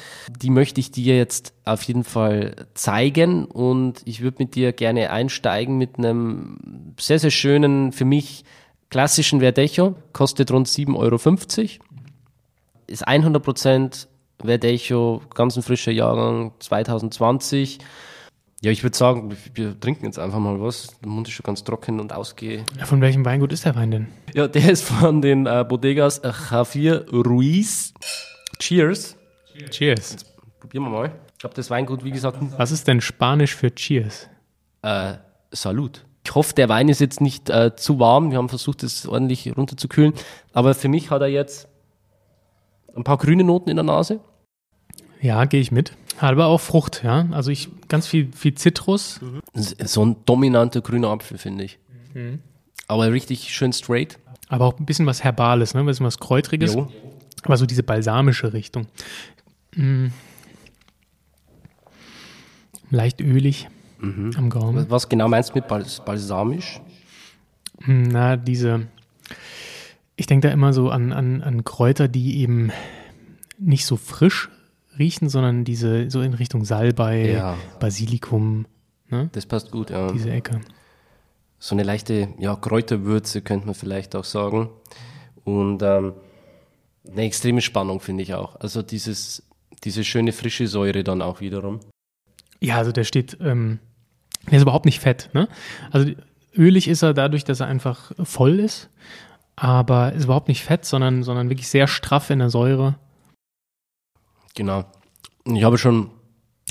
[0.40, 5.10] Die möchte ich dir jetzt auf jeden Fall zeigen und ich würde mit dir gerne
[5.10, 8.44] einsteigen mit einem sehr, sehr schönen, für mich
[8.90, 9.96] klassischen Verdecho.
[10.12, 11.16] Kostet rund 7,50 Euro.
[12.86, 14.06] Ist 100%
[14.44, 17.78] Verdecho, ganz ein frischer Jahrgang 2020.
[18.60, 20.98] Ja, ich würde sagen, wir trinken jetzt einfach mal was.
[21.00, 22.64] Der Mund ist schon ganz trocken und ausge.
[22.78, 24.08] Ja, von welchem Weingut ist der Wein denn?
[24.32, 27.92] Ja, der ist von den äh, Bodegas Javier Ruiz.
[28.58, 29.16] Cheers.
[29.70, 30.12] Cheers.
[30.12, 31.12] Jetzt probieren wir mal.
[31.32, 32.38] Ich glaube, das Weingut, wie gesagt.
[32.56, 34.28] Was ist denn Spanisch für Cheers?
[34.80, 35.14] Äh,
[35.50, 36.06] Salut.
[36.26, 38.30] Ich hoffe, der Wein ist jetzt nicht äh, zu warm.
[38.30, 40.14] Wir haben versucht, es ordentlich runterzukühlen.
[40.54, 41.68] Aber für mich hat er jetzt
[42.96, 44.20] ein paar grüne Noten in der Nase.
[45.24, 45.92] Ja, gehe ich mit.
[46.20, 47.26] Aber auch Frucht, ja.
[47.30, 49.20] Also ich ganz viel, viel Zitrus.
[49.54, 51.78] So ein dominanter grüner Apfel, finde ich.
[52.12, 52.40] Mhm.
[52.88, 54.18] Aber richtig schön straight.
[54.48, 55.80] Aber auch ein bisschen was Herbales, ne?
[55.80, 56.74] ein bisschen was Kräutriges.
[56.74, 56.92] Jo.
[57.42, 58.86] Aber so diese balsamische Richtung.
[59.74, 60.08] Mm.
[62.90, 63.68] Leicht ölig
[64.02, 64.90] am Gaumen.
[64.90, 66.82] Was genau meinst du mit Bals balsamisch?
[67.80, 68.88] Mm, Na, diese,
[70.16, 72.70] ich denke da immer so an, an, an Kräuter, die eben
[73.58, 74.50] nicht so frisch
[74.98, 77.56] riechen, sondern diese so in Richtung Salbei, Ja.
[77.80, 78.66] Basilikum,
[79.08, 79.28] ne?
[79.32, 80.10] Das passt gut, ja.
[80.12, 80.60] diese Ecke.
[81.58, 84.68] so eine leichte ja, Kräuterwürze, könnte man vielleicht auch sagen.
[85.44, 86.12] Und ähm,
[87.10, 88.56] eine extreme Spannung, finde ich auch.
[88.60, 89.42] Also dieses,
[89.84, 91.80] diese schöne frische Säure dann auch wiederum.
[92.60, 93.78] Ja, also der steht, ähm,
[94.46, 95.30] der ist überhaupt nicht fett.
[95.34, 95.48] Ne?
[95.90, 96.12] Also
[96.56, 98.88] ölig ist er dadurch, dass er einfach voll ist,
[99.56, 102.96] aber ist überhaupt nicht fett, sondern, sondern wirklich sehr straff in der Säure.
[104.54, 104.84] Genau.
[105.44, 106.10] Und ich habe schon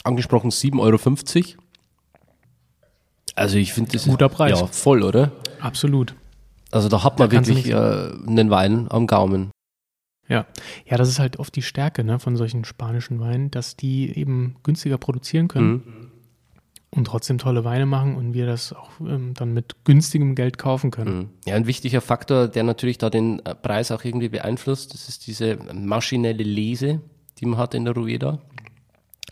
[0.04, 1.62] angesprochen, 7,50 Euro.
[3.36, 4.60] Also ich finde das Guter ist, Preis.
[4.60, 5.32] Ja, voll, oder?
[5.60, 6.16] Absolut.
[6.72, 9.52] Also da hat man Da wirklich äh, einen Wein am Gaumen.
[10.28, 10.46] Ja.
[10.86, 14.56] Ja, das ist halt oft die Stärke ne, von solchen spanischen Weinen, dass die eben
[14.64, 16.12] günstiger produzieren können Mhm.
[16.92, 20.92] und trotzdem tolle Weine machen und wir das auch ähm, dann mit günstigem Geld kaufen
[20.92, 21.18] können.
[21.18, 21.30] Mhm.
[21.46, 25.28] Ja, ein wichtiger Faktor, der natürlich da den äh, Preis auch irgendwie beeinflusst, das ist
[25.28, 27.02] diese maschinelle Lese,
[27.44, 28.40] die man hat in der Rueda.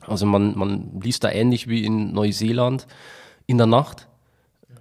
[0.06, 2.88] Also man, man liest da ähnlich wie in Neuseeland
[3.45, 4.10] in der Nacht,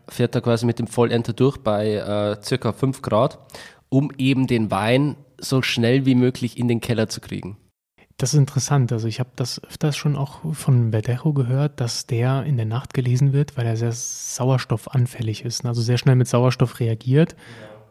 [0.08, 3.38] fährt da quasi mit dem Vollenter durch bei äh, circa 5 Grad,
[3.88, 7.56] um eben den Wein so schnell wie möglich in den Keller zu kriegen.
[8.16, 8.92] Das ist interessant.
[8.92, 12.92] Also ich habe das öfters schon auch von Verdejo gehört, dass der in der Nacht
[12.92, 15.64] gelesen wird, weil er sehr sauerstoffanfällig ist.
[15.64, 17.36] Also sehr schnell mit Sauerstoff reagiert.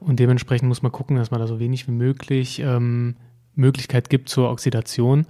[0.01, 3.15] Und dementsprechend muss man gucken, dass man da so wenig wie möglich ähm,
[3.59, 5.25] Möglichkeit gibt zur Oxidation.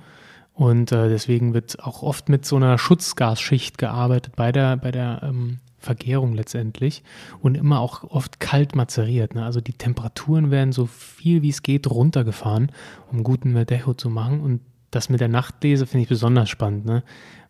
[0.54, 5.22] Und äh, deswegen wird auch oft mit so einer Schutzgasschicht gearbeitet bei der, bei der
[5.24, 7.04] ähm, Vergärung letztendlich
[7.42, 9.36] und immer auch oft kalt mazeriert.
[9.36, 9.46] Ne?
[9.46, 12.72] Also die Temperaturen werden so viel wie es geht runtergefahren,
[13.12, 14.42] um guten Verdejo zu machen.
[14.42, 14.62] Und
[14.92, 16.86] das mit der Nachtlese finde ich besonders spannend.
[16.86, 17.04] Ne?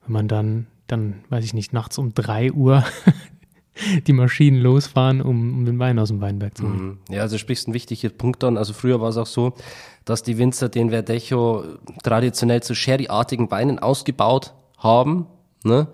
[0.06, 2.84] Wenn man dann, dann, weiß ich nicht, nachts um drei Uhr
[4.08, 6.84] die Maschinen losfahren, um, um den Wein aus dem Weinberg zu holen.
[6.84, 6.98] Mhm.
[7.10, 8.58] Ja, also sprichst einen wichtigen Punkt an.
[8.58, 9.54] Also früher war es auch so,
[10.06, 11.64] dass die Winzer den Verdecho
[12.04, 15.28] traditionell zu sherryartigen Weinen ausgebaut haben.
[15.64, 15.88] Ne?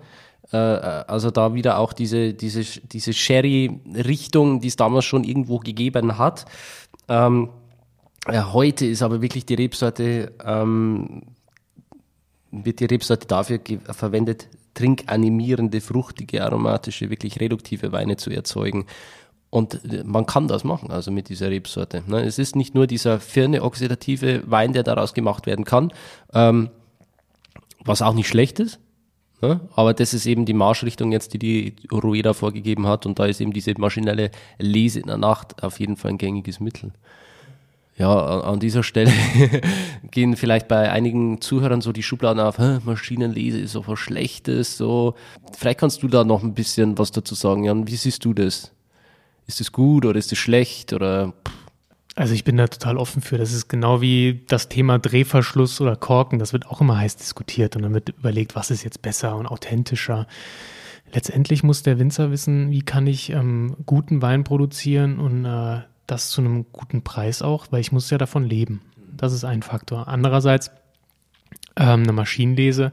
[0.52, 6.18] Äh, also da wieder auch diese, diese, diese Sherry-Richtung, die es damals schon irgendwo gegeben
[6.18, 6.46] hat.
[7.08, 7.50] Ähm,
[8.30, 11.22] ja, heute ist aber wirklich die Rebsorte, ähm,
[12.50, 18.86] wird die Rebsorte dafür verwendet, trinkanimierende, fruchtige, aromatische, wirklich reduktive Weine zu erzeugen.
[19.50, 22.04] Und äh, man kann das machen, also mit dieser Rebsorte.
[22.06, 22.22] Ne?
[22.22, 25.92] Es ist nicht nur dieser firne oxidative Wein, der daraus gemacht werden kann,
[26.32, 26.70] ähm,
[27.84, 28.78] was auch nicht schlecht ist.
[29.42, 29.60] Ne?
[29.74, 33.06] Aber das ist eben die Marschrichtung jetzt, die die Rueda vorgegeben hat.
[33.06, 36.60] Und da ist eben diese maschinelle Lese in der Nacht auf jeden Fall ein gängiges
[36.60, 36.92] Mittel.
[37.98, 39.10] Ja, an dieser Stelle
[40.10, 44.76] gehen vielleicht bei einigen Zuhörern so die Schubladen auf, "Hä, Maschinenlese ist so was Schlechtes,
[44.76, 45.14] so.
[45.56, 47.86] Vielleicht kannst du da noch ein bisschen was dazu sagen, Jan.
[47.88, 48.72] Wie siehst du das?
[49.46, 51.32] Ist es gut oder ist es schlecht oder
[52.16, 53.38] Also ich bin da total offen für.
[53.38, 56.38] Das ist genau wie das Thema Drehverschluss oder Korken.
[56.38, 59.46] Das wird auch immer heiß diskutiert und dann wird überlegt, was ist jetzt besser und
[59.46, 60.26] authentischer.
[61.12, 66.30] Letztendlich muss der Winzer wissen, wie kann ich ähm, guten Wein produzieren und äh, das
[66.30, 68.80] zu einem guten Preis auch, weil ich muss ja davon leben.
[69.16, 70.08] Das ist ein Faktor.
[70.08, 70.70] Andererseits
[71.76, 72.92] ähm, eine Maschinenlese.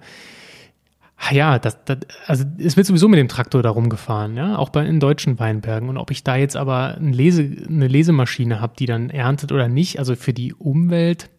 [1.31, 4.85] Ja, das, das, also es wird sowieso mit dem Traktor da rumgefahren, ja, auch bei
[4.85, 5.87] in deutschen Weinbergen.
[5.87, 9.69] Und ob ich da jetzt aber ein Lese, eine Lesemaschine habe, die dann erntet oder
[9.69, 11.29] nicht, also für die Umwelt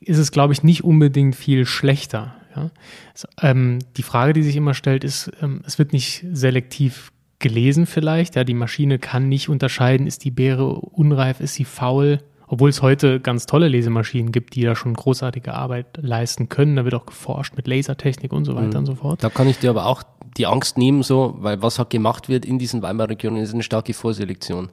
[0.00, 2.34] ist es, glaube ich, nicht unbedingt viel schlechter.
[2.54, 2.70] Ja?
[3.12, 7.86] Also, ähm, die Frage, die sich immer stellt, ist, ähm, es wird nicht selektiv gelesen
[7.86, 8.36] vielleicht.
[8.36, 12.20] Ja, die Maschine kann nicht unterscheiden, ist die Beere unreif, ist sie faul.
[12.48, 16.76] Obwohl es heute ganz tolle Lesemaschinen gibt, die da schon großartige Arbeit leisten können.
[16.76, 18.76] Da wird auch geforscht mit Lasertechnik und so weiter mhm.
[18.76, 19.24] und so fort.
[19.24, 20.04] Da kann ich dir aber auch
[20.36, 23.94] die Angst nehmen, so, weil was halt gemacht wird in diesen Weinbauregionen ist eine starke
[23.94, 24.68] Vorselektion.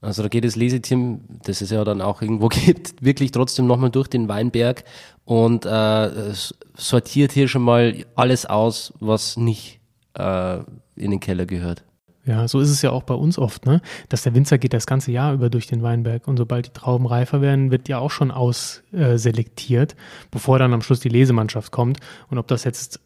[0.00, 3.90] Also da geht das Leseteam, das es ja dann auch irgendwo gibt, wirklich trotzdem nochmal
[3.90, 4.84] durch den Weinberg
[5.24, 6.32] und äh,
[6.74, 9.80] sortiert hier schon mal alles aus, was nicht
[10.14, 10.58] äh,
[10.98, 11.84] in den Keller gehört.
[12.24, 13.80] Ja, so ist es ja auch bei uns oft, ne?
[14.10, 17.06] Dass der Winzer geht das ganze Jahr über durch den Weinberg und sobald die Trauben
[17.06, 19.96] reifer werden, wird ja auch schon ausselektiert,
[20.30, 22.00] bevor dann am Schluss die Lesemannschaft kommt.
[22.28, 23.00] Und ob das jetzt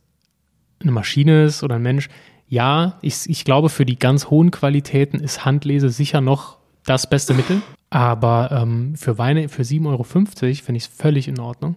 [0.81, 2.09] eine Maschine ist oder ein Mensch,
[2.48, 7.33] ja, ich, ich glaube, für die ganz hohen Qualitäten ist Handlese sicher noch das beste
[7.33, 7.62] Mittel.
[7.92, 11.76] Aber ähm, für Weine für 7,50 Euro finde ich es völlig in Ordnung.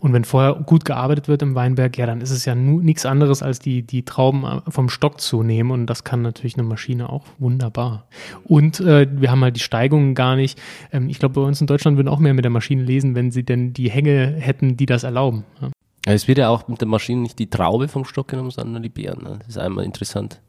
[0.00, 3.40] Und wenn vorher gut gearbeitet wird im Weinberg, ja, dann ist es ja nichts anderes,
[3.40, 5.70] als die, die Trauben äh, vom Stock zu nehmen.
[5.70, 8.08] Und das kann natürlich eine Maschine auch wunderbar.
[8.42, 10.60] Und äh, wir haben halt die Steigungen gar nicht.
[10.90, 13.30] Ähm, ich glaube, bei uns in Deutschland würden auch mehr mit der Maschine lesen, wenn
[13.30, 15.44] sie denn die Hänge hätten, die das erlauben.
[15.62, 15.70] Ja.
[16.04, 18.88] Es wird ja auch mit der Maschine nicht die Traube vom Stock genommen, sondern die
[18.88, 19.22] Beeren.
[19.22, 19.38] Ne?
[19.38, 20.40] Das ist einmal interessant.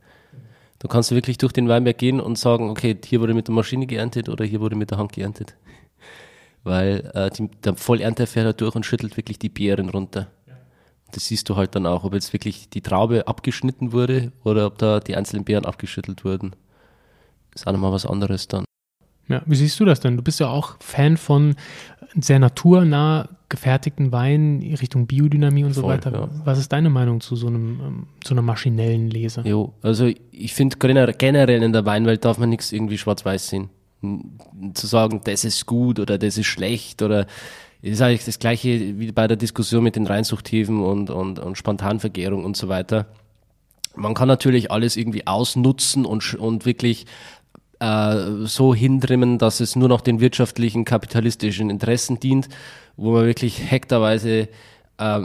[0.86, 3.56] Da kannst du wirklich durch den Weinberg gehen und sagen, okay, hier wurde mit der
[3.56, 5.56] Maschine geerntet oder hier wurde mit der Hand geerntet.
[6.64, 10.28] Weil äh, die, der Vollernter fährt da durch und schüttelt wirklich die Beeren runter.
[11.12, 14.78] Das siehst du halt dann auch, ob jetzt wirklich die Traube abgeschnitten wurde oder ob
[14.78, 16.56] da die einzelnen Beeren abgeschüttelt wurden.
[17.56, 18.66] ist auch nochmal was anderes dann.
[19.28, 20.18] Ja, wie siehst du das denn?
[20.18, 21.56] Du bist ja auch Fan von
[22.20, 26.12] sehr naturnah gefertigten Weinen Richtung Biodynamie und so Voll, weiter.
[26.12, 26.30] Ja.
[26.44, 29.42] Was ist deine Meinung zu so einem ähm, zu einer maschinellen Lese?
[29.42, 33.70] Jo, also ich finde generell in der Weinwelt darf man nichts irgendwie schwarz-weiß sehen.
[34.74, 37.28] Zu sagen, das ist gut oder das ist schlecht oder
[37.82, 42.44] ist eigentlich das gleiche wie bei der Diskussion mit den Reinzuchthäfen und, und, und Spontanvergärung
[42.44, 43.08] und so weiter.
[43.96, 47.06] Man kann natürlich alles irgendwie ausnutzen und, und wirklich
[47.80, 52.50] äh, so hindrimmen, dass es nur noch den wirtschaftlichen, kapitalistischen Interessen dient,
[52.98, 54.48] wo man wirklich hektarweise
[54.98, 55.20] äh,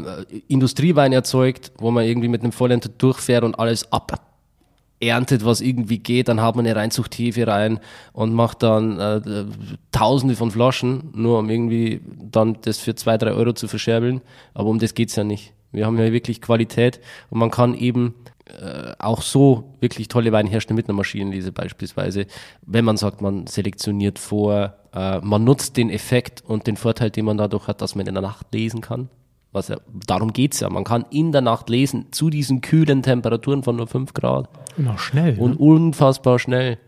[0.49, 6.29] Industriewein erzeugt, wo man irgendwie mit einem Vollenter durchfährt und alles aberntet, was irgendwie geht,
[6.29, 7.81] dann hat man eine Reinzuchthefe rein
[8.13, 9.45] und macht dann äh,
[9.93, 14.21] tausende von Flaschen, nur um irgendwie dann das für zwei, drei Euro zu verscherbeln.
[14.55, 15.53] Aber um das geht's ja nicht.
[15.73, 18.15] Wir haben ja wirklich Qualität und man kann eben
[18.61, 22.27] äh, auch so wirklich tolle Weine herstellen mit einer Maschinenlese beispielsweise,
[22.63, 27.25] wenn man sagt, man selektioniert vor, äh, man nutzt den Effekt und den Vorteil, den
[27.25, 29.09] man dadurch hat, dass man in der Nacht lesen kann.
[29.53, 30.71] Was ja, darum geht's ja.
[30.71, 34.49] Man kann in der Nacht lesen zu diesen kühlen Temperaturen von nur 5 Grad.
[34.77, 35.39] Und auch schnell.
[35.39, 35.67] Und ne?
[35.67, 36.79] unfassbar schnell.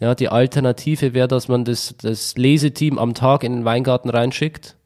[0.00, 4.76] Ja, die Alternative wäre, dass man das, das Leseteam am Tag in den Weingarten reinschickt.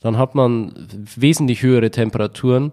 [0.00, 0.72] Dann hat man
[1.16, 2.72] wesentlich höhere Temperaturen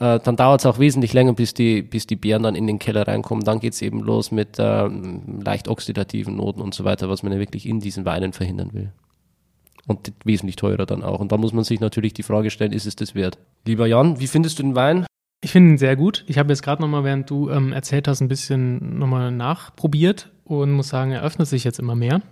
[0.00, 2.78] äh, dann dauert es auch wesentlich länger, bis die, bis die Beeren dann in den
[2.78, 3.44] Keller reinkommen.
[3.44, 7.32] Dann geht es eben los mit äh, leicht oxidativen Noten und so weiter, was man
[7.32, 8.92] ja wirklich in diesen Weinen verhindern will.
[9.86, 11.20] Und wesentlich teurer dann auch.
[11.20, 13.38] Und da muss man sich natürlich die Frage stellen, ist es das wert?
[13.66, 15.04] Lieber Jan, wie findest du den Wein?
[15.42, 16.24] Ich finde ihn sehr gut.
[16.28, 20.72] Ich habe jetzt gerade nochmal, während du ähm, erzählt hast, ein bisschen nochmal nachprobiert und
[20.72, 22.22] muss sagen, er öffnet sich jetzt immer mehr.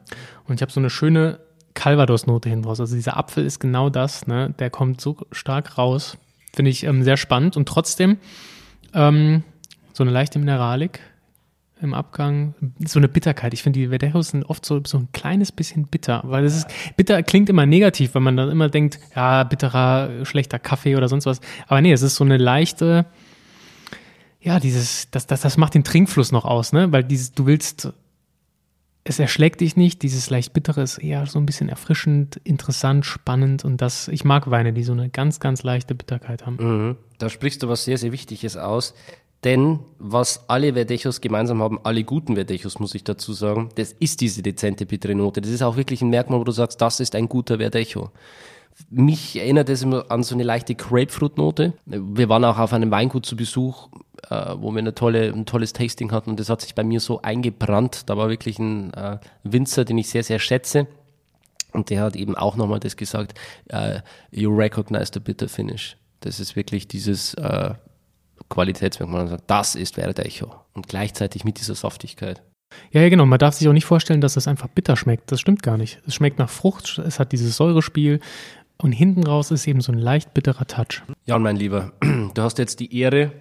[0.46, 1.40] Und ich habe so eine schöne
[1.74, 2.80] Calvados-Note hin draus.
[2.80, 4.54] Also dieser Apfel ist genau das, ne?
[4.58, 6.18] Der kommt so stark raus.
[6.58, 8.16] Finde ich ähm, sehr spannend und trotzdem
[8.92, 9.44] ähm,
[9.92, 10.98] so eine leichte Mineralik
[11.80, 13.54] im Abgang, so eine Bitterkeit.
[13.54, 16.66] Ich finde, die Verdejos sind oft so, so ein kleines bisschen bitter, weil es ist,
[16.96, 21.26] bitter klingt immer negativ, weil man dann immer denkt, ja, bitterer, schlechter Kaffee oder sonst
[21.26, 21.40] was.
[21.68, 23.06] Aber nee, es ist so eine leichte,
[24.40, 26.90] ja, dieses, das, das, das macht den Trinkfluss noch aus, ne?
[26.90, 27.92] Weil dieses, du willst
[29.08, 33.64] es erschlägt dich nicht, dieses leicht bittere ist eher so ein bisschen erfrischend, interessant, spannend
[33.64, 36.56] und das, ich mag Weine, die so eine ganz, ganz leichte Bitterkeit haben.
[36.60, 36.96] Mhm.
[37.18, 38.94] Da sprichst du was sehr, sehr Wichtiges aus.
[39.44, 44.20] Denn was alle Verdechos gemeinsam haben, alle guten Verdechos, muss ich dazu sagen, das ist
[44.20, 45.40] diese dezente bittere Note.
[45.40, 48.10] Das ist auch wirklich ein Merkmal, wo du sagst, das ist ein guter Verdecho.
[48.90, 51.72] Mich erinnert es immer an so eine leichte Grapefruit-Note.
[51.86, 53.88] Wir waren auch auf einem Weingut zu Besuch
[54.30, 57.00] äh, wo wir eine tolle, ein tolles Tasting hatten und das hat sich bei mir
[57.00, 58.08] so eingebrannt.
[58.08, 60.86] Da war wirklich ein äh, Winzer, den ich sehr, sehr schätze.
[61.72, 63.38] Und der hat eben auch nochmal das gesagt,
[63.72, 63.98] uh,
[64.30, 65.98] you recognize the bitter finish.
[66.20, 67.74] Das ist wirklich dieses äh,
[68.48, 69.28] Qualitätsmerkmal.
[69.28, 70.54] sagt, das ist Verdecho.
[70.72, 72.42] Und gleichzeitig mit dieser Saftigkeit.
[72.90, 73.26] Ja, ja, genau.
[73.26, 75.30] Man darf sich auch nicht vorstellen, dass es einfach bitter schmeckt.
[75.30, 76.00] Das stimmt gar nicht.
[76.06, 78.20] Es schmeckt nach Frucht, es hat dieses Säurespiel
[78.80, 81.02] und hinten raus ist eben so ein leicht bitterer Touch.
[81.26, 83.32] Ja, mein Lieber, du hast jetzt die Ehre,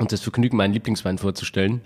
[0.00, 1.82] und das Vergnügen, meinen Lieblingswein vorzustellen.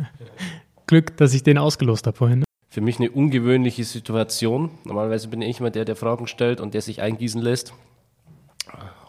[0.86, 2.44] Glück, dass ich den ausgelost habe vorhin.
[2.70, 4.70] für mich eine ungewöhnliche Situation.
[4.84, 7.74] Normalerweise bin ich immer der, der Fragen stellt und der sich eingießen lässt.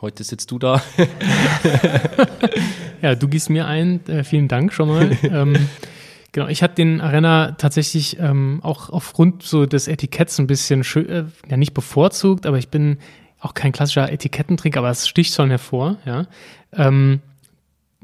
[0.01, 0.81] Heute sitzt du da.
[3.01, 4.05] ja, du gießt mir ein.
[4.07, 5.17] Äh, vielen Dank schon mal.
[5.23, 5.55] ähm,
[6.37, 11.09] genau, ich hatte den Arena tatsächlich ähm, auch aufgrund so des Etiketts ein bisschen schön,
[11.09, 12.99] äh, ja nicht bevorzugt, aber ich bin
[13.39, 16.27] auch kein klassischer Etikettentrinker, aber es sticht schon hervor, ja.
[16.73, 17.21] Ähm,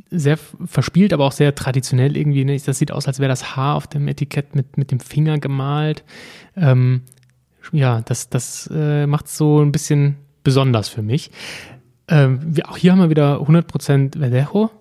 [0.10, 2.43] sehr verspielt, aber auch sehr traditionell irgendwie.
[2.43, 2.58] Ne?
[2.58, 6.04] Das sieht aus, als wäre das Haar auf dem Etikett mit, mit dem Finger gemalt.
[6.58, 7.02] Ähm,
[7.72, 11.30] ja, das, das äh, macht es so ein bisschen besonders für mich.
[12.08, 14.72] Ähm, wir, auch hier haben wir wieder 100% Verdejo.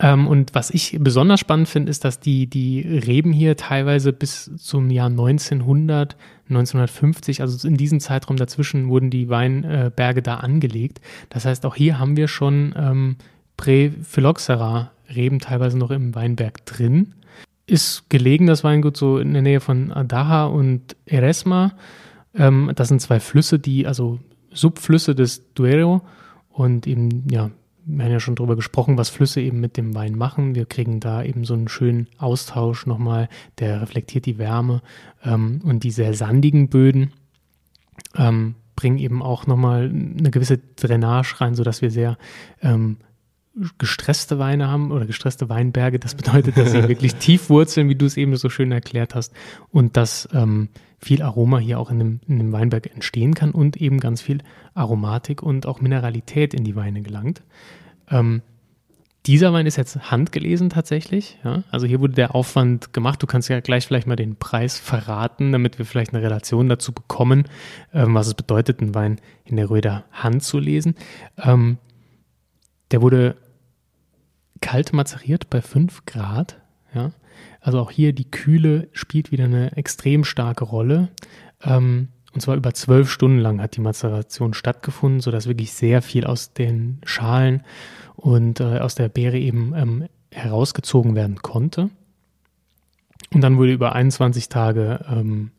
[0.00, 4.50] Ähm, und was ich besonders spannend finde, ist, dass die, die Reben hier teilweise bis
[4.56, 6.16] zum Jahr 1900,
[6.48, 11.00] 1950, also in diesem Zeitraum dazwischen, wurden die Weinberge da angelegt.
[11.30, 13.16] Das heißt, auch hier haben wir schon ähm,
[13.56, 17.14] Prä-Phylloxera-Reben teilweise noch im Weinberg drin.
[17.66, 21.72] Ist gelegen, das Weingut, so in der Nähe von Adaha und Eresma.
[22.34, 24.18] Ähm, das sind zwei Flüsse, die, also
[24.52, 26.02] Subflüsse des Duero
[26.50, 27.50] und eben, ja,
[27.86, 30.54] wir haben ja schon darüber gesprochen, was Flüsse eben mit dem Wein machen.
[30.54, 34.82] Wir kriegen da eben so einen schönen Austausch nochmal, der reflektiert die Wärme
[35.22, 37.12] ähm, und die sehr sandigen Böden
[38.16, 42.18] ähm, bringen eben auch nochmal eine gewisse Drainage rein, sodass wir sehr
[42.62, 42.96] ähm,
[43.78, 45.98] gestresste Weine haben oder gestresste Weinberge.
[45.98, 49.32] Das bedeutet, dass sie wirklich tief wurzeln, wie du es eben so schön erklärt hast,
[49.70, 53.76] und dass ähm, viel Aroma hier auch in dem, in dem Weinberg entstehen kann und
[53.76, 54.38] eben ganz viel
[54.74, 57.42] Aromatik und auch Mineralität in die Weine gelangt.
[58.10, 58.42] Ähm,
[59.26, 61.38] dieser Wein ist jetzt handgelesen tatsächlich.
[61.44, 61.62] Ja?
[61.70, 63.22] Also hier wurde der Aufwand gemacht.
[63.22, 66.92] Du kannst ja gleich vielleicht mal den Preis verraten, damit wir vielleicht eine Relation dazu
[66.92, 67.44] bekommen,
[67.94, 70.94] ähm, was es bedeutet, einen Wein in der Röder Hand zu lesen.
[71.38, 71.78] Ähm,
[72.90, 73.36] der wurde
[74.64, 76.58] kalt mazeriert bei 5 Grad.
[76.94, 77.10] Ja?
[77.60, 81.10] Also auch hier die Kühle spielt wieder eine extrem starke Rolle.
[81.62, 86.24] Ähm, und zwar über zwölf Stunden lang hat die Mazeration stattgefunden, sodass wirklich sehr viel
[86.24, 87.62] aus den Schalen
[88.16, 91.90] und äh, aus der Beere eben ähm, herausgezogen werden konnte.
[93.34, 95.50] Und dann wurde über 21 Tage ähm,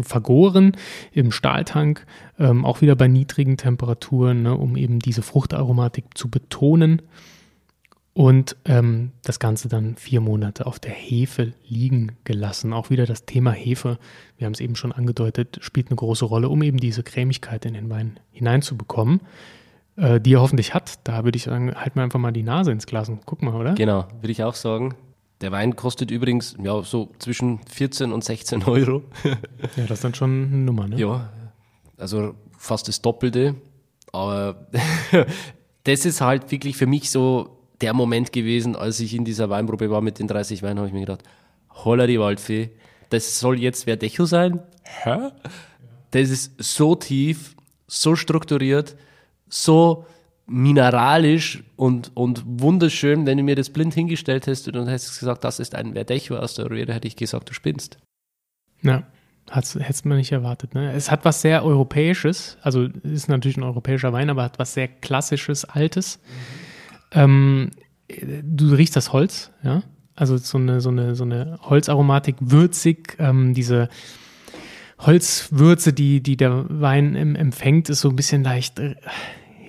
[0.00, 0.74] vergoren
[1.12, 2.06] im Stahltank,
[2.38, 7.02] ähm, auch wieder bei niedrigen Temperaturen, ne, um eben diese Fruchtaromatik zu betonen
[8.14, 12.72] und ähm, das Ganze dann vier Monate auf der Hefe liegen gelassen.
[12.72, 13.98] Auch wieder das Thema Hefe,
[14.36, 17.72] wir haben es eben schon angedeutet, spielt eine große Rolle, um eben diese Cremigkeit in
[17.72, 19.20] den Wein hineinzubekommen,
[19.96, 20.98] äh, die er hoffentlich hat.
[21.04, 23.54] Da würde ich sagen, halt mir einfach mal die Nase ins Glas und guck mal,
[23.54, 23.74] oder?
[23.74, 24.94] Genau, würde ich auch sagen.
[25.40, 29.02] Der Wein kostet übrigens ja so zwischen 14 und 16 Euro.
[29.24, 30.96] ja, das ist dann schon eine Nummer, ne?
[30.96, 31.32] Ja,
[31.96, 33.54] also fast das Doppelte.
[34.12, 34.66] Aber
[35.84, 39.90] das ist halt wirklich für mich so der Moment gewesen, als ich in dieser Weinprobe
[39.90, 41.24] war mit den 30 Weinen, habe ich mir gedacht,
[41.70, 42.70] holla die Waldfee,
[43.10, 44.62] das soll jetzt Verdecho sein?
[44.84, 45.30] Hä?
[46.12, 48.96] Das ist so tief, so strukturiert,
[49.48, 50.06] so
[50.46, 53.26] mineralisch und, und wunderschön.
[53.26, 56.54] Wenn du mir das blind hingestellt hättest und hättest gesagt, das ist ein Verdecho aus
[56.54, 57.98] der Röhre, hätte ich gesagt, du spinnst.
[58.82, 59.04] Ja,
[59.50, 60.74] hättest man nicht erwartet.
[60.74, 60.92] Ne?
[60.92, 64.88] Es hat was sehr Europäisches, also ist natürlich ein europäischer Wein, aber hat was sehr
[64.88, 66.18] Klassisches, Altes.
[66.18, 66.61] Mhm
[67.14, 67.70] ähm,
[68.08, 69.82] du riechst das Holz, ja.
[70.14, 73.88] Also so eine, so eine, so eine Holzaromatik, würzig, ähm, diese
[74.98, 78.94] Holzwürze, die, die der Wein empfängt, ist so ein bisschen leicht äh,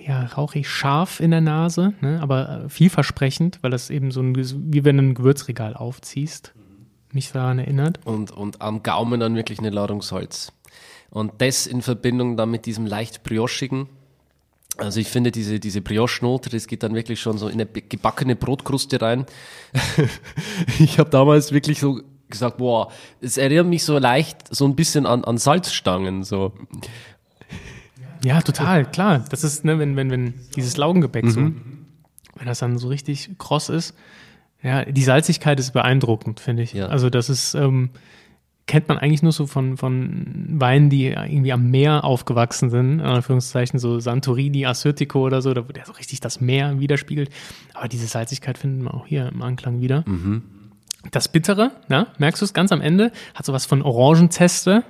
[0.06, 2.20] ja, rauchig scharf in der Nase, ne?
[2.20, 6.54] aber vielversprechend, weil das eben so ein, wie wenn du ein Gewürzregal aufziehst,
[7.12, 8.00] mich daran erinnert.
[8.04, 10.52] Und, und am Gaumen dann wirklich eine Ladung Salz.
[11.10, 13.88] Und das in Verbindung dann mit diesem leicht brioschigen,
[14.76, 18.34] also ich finde diese, diese Brioche-Note, das geht dann wirklich schon so in eine gebackene
[18.34, 19.24] Brotkruste rein.
[20.80, 25.06] ich habe damals wirklich so gesagt, boah, es erinnert mich so leicht so ein bisschen
[25.06, 26.24] an, an Salzstangen.
[26.24, 26.52] So.
[28.24, 29.24] Ja, total, klar.
[29.30, 31.30] Das ist, ne, wenn, wenn, wenn dieses Laugengebäck mhm.
[31.30, 33.94] so, wenn das dann so richtig kross ist,
[34.62, 36.72] ja, die Salzigkeit ist beeindruckend, finde ich.
[36.72, 36.86] Ja.
[36.86, 37.90] Also das ist, ähm,
[38.66, 43.06] kennt man eigentlich nur so von, von Weinen, die irgendwie am Meer aufgewachsen sind, in
[43.06, 47.30] Anführungszeichen, so Santorini, Assyrtiko oder so, da wo der so richtig das Meer widerspiegelt.
[47.74, 50.04] Aber diese Salzigkeit finden wir auch hier im Anklang wieder.
[50.06, 50.42] Mhm.
[51.10, 54.84] Das Bittere, ja, merkst du es ganz am Ende, hat sowas von Orangenzeste.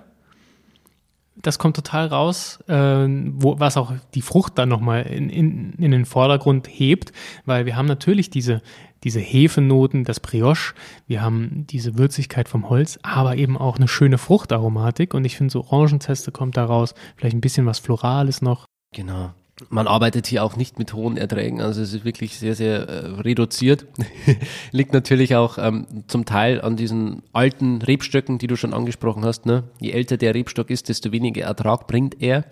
[1.36, 5.90] Das kommt total raus, äh, wo, was auch die Frucht dann nochmal in, in, in
[5.90, 7.12] den Vordergrund hebt,
[7.44, 8.62] weil wir haben natürlich diese,
[9.04, 10.74] diese Hefenoten, das Brioche,
[11.06, 15.52] wir haben diese Würzigkeit vom Holz, aber eben auch eine schöne Fruchtaromatik und ich finde
[15.52, 18.64] so Orangenzeste kommt daraus, vielleicht ein bisschen was Florales noch.
[18.92, 19.32] Genau.
[19.68, 23.06] Man arbeitet hier auch nicht mit hohen Erträgen, also es ist wirklich sehr, sehr äh,
[23.20, 23.86] reduziert.
[24.72, 29.46] Liegt natürlich auch ähm, zum Teil an diesen alten Rebstöcken, die du schon angesprochen hast.
[29.46, 29.62] Ne?
[29.78, 32.44] Je älter der Rebstock ist, desto weniger Ertrag bringt er.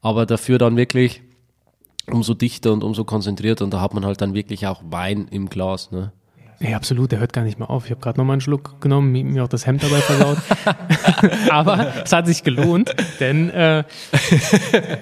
[0.00, 1.22] Aber dafür dann wirklich
[2.10, 5.48] umso dichter und umso konzentrierter und da hat man halt dann wirklich auch Wein im
[5.48, 5.90] Glas.
[5.90, 6.12] Ne?
[6.60, 7.84] Ja, absolut, der hört gar nicht mehr auf.
[7.86, 10.38] Ich habe gerade noch mal einen Schluck genommen, mir auch das Hemd dabei versaut.
[11.50, 13.84] Aber es hat sich gelohnt, denn äh,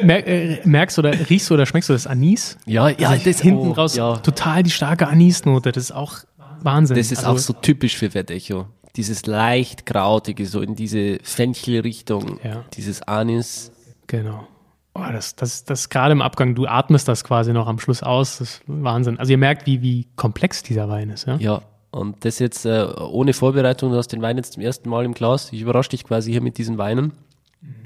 [0.02, 2.58] mer äh, merkst oder riechst du oder schmeckst du das Anis?
[2.66, 4.16] Ja, ja, also das hinten oh, raus ja.
[4.16, 5.72] total die starke Anisnote.
[5.72, 6.18] Das ist auch
[6.62, 6.96] Wahnsinn.
[6.96, 8.66] Das ist also, auch so typisch für Verdecho.
[8.96, 12.64] Dieses leicht krautige, so in diese Fenchelrichtung, ja.
[12.74, 13.72] dieses Anis.
[14.06, 14.46] Genau.
[14.94, 18.38] Oh, das, das, das gerade im Abgang, du atmest das quasi noch am Schluss aus.
[18.38, 19.18] Das ist Wahnsinn.
[19.18, 21.36] Also ihr merkt, wie, wie komplex dieser Wein ist, ja?
[21.36, 21.62] Ja.
[21.90, 25.14] Und das jetzt äh, ohne Vorbereitung, du hast den Wein jetzt zum ersten Mal im
[25.14, 25.52] Glas.
[25.52, 27.12] Ich überrasche dich quasi hier mit diesen Weinen.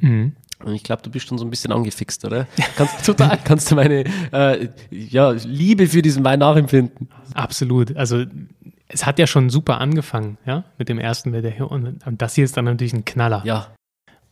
[0.00, 0.36] Mhm.
[0.64, 2.46] Und ich glaube, du bist schon so ein bisschen angefixt, oder?
[2.76, 3.38] Kannst, Total.
[3.42, 7.08] Kannst du meine äh, ja, Liebe für diesen Wein nachempfinden?
[7.34, 7.96] Absolut.
[7.96, 8.24] Also
[8.88, 12.56] es hat ja schon super angefangen, ja, mit dem ersten Wetter und das hier ist
[12.56, 13.42] dann natürlich ein Knaller.
[13.44, 13.68] Ja.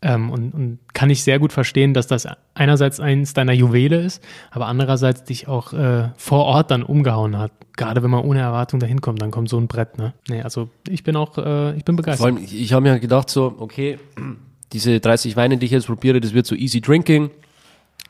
[0.06, 4.22] Ähm, und, und kann ich sehr gut verstehen, dass das einerseits eins deiner Juwele ist,
[4.50, 7.52] aber andererseits dich auch äh, vor Ort dann umgehauen hat.
[7.74, 9.96] Gerade wenn man ohne Erwartung dahin kommt, dann kommt so ein Brett.
[9.96, 10.12] Ne?
[10.28, 12.18] Nee, also ich bin auch, äh, ich bin begeistert.
[12.18, 13.98] Vor allem, ich, ich habe mir gedacht so, okay,
[14.74, 17.30] diese 30 Weine, die ich jetzt probiere, das wird so easy drinking.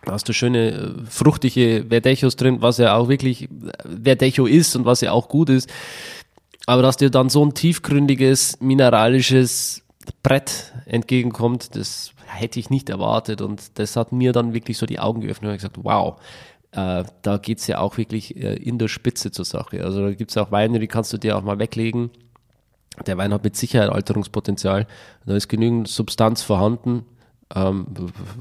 [0.05, 3.49] Da hast du schöne, äh, fruchtige Verdechos drin, was ja auch wirklich
[4.03, 5.73] Verdecho ist und was ja auch gut ist.
[6.67, 9.84] Aber dass dir dann so ein tiefgründiges, mineralisches
[10.23, 13.41] Brett entgegenkommt, das hätte ich nicht erwartet.
[13.41, 16.21] Und das hat mir dann wirklich so die Augen geöffnet und gesagt, wow,
[16.73, 19.85] äh, da geht's ja auch wirklich äh, in der Spitze zur Sache.
[19.85, 22.11] Also da gibt's auch Weine, die kannst du dir auch mal weglegen.
[23.07, 24.87] Der Wein hat mit Sicherheit Alterungspotenzial.
[25.27, 27.05] Da ist genügend Substanz vorhanden,
[27.55, 27.87] ähm,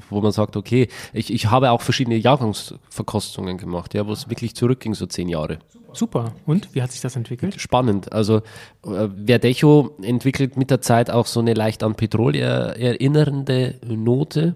[0.10, 4.56] wo man sagt, okay, ich, ich habe auch verschiedene Jahrgangsverkostungen gemacht, ja, wo es wirklich
[4.56, 5.60] zurückging, so zehn Jahre.
[5.94, 6.34] Super.
[6.46, 7.60] Und wie hat sich das entwickelt?
[7.62, 8.12] Spannend.
[8.12, 8.42] Also
[8.84, 14.56] äh, Verdecho entwickelt mit der Zeit auch so eine leicht an Petrol erinnernde Note.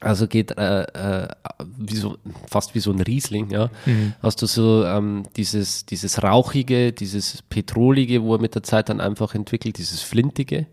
[0.00, 1.28] Also geht äh, äh,
[1.76, 2.16] wie so,
[2.46, 3.70] fast wie so ein Riesling, ja.
[3.84, 4.14] Mhm.
[4.22, 9.00] Hast du so ähm, dieses, dieses Rauchige, dieses Petrolige, wo er mit der Zeit dann
[9.00, 10.66] einfach entwickelt, dieses Flintige.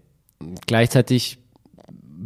[0.65, 1.39] Gleichzeitig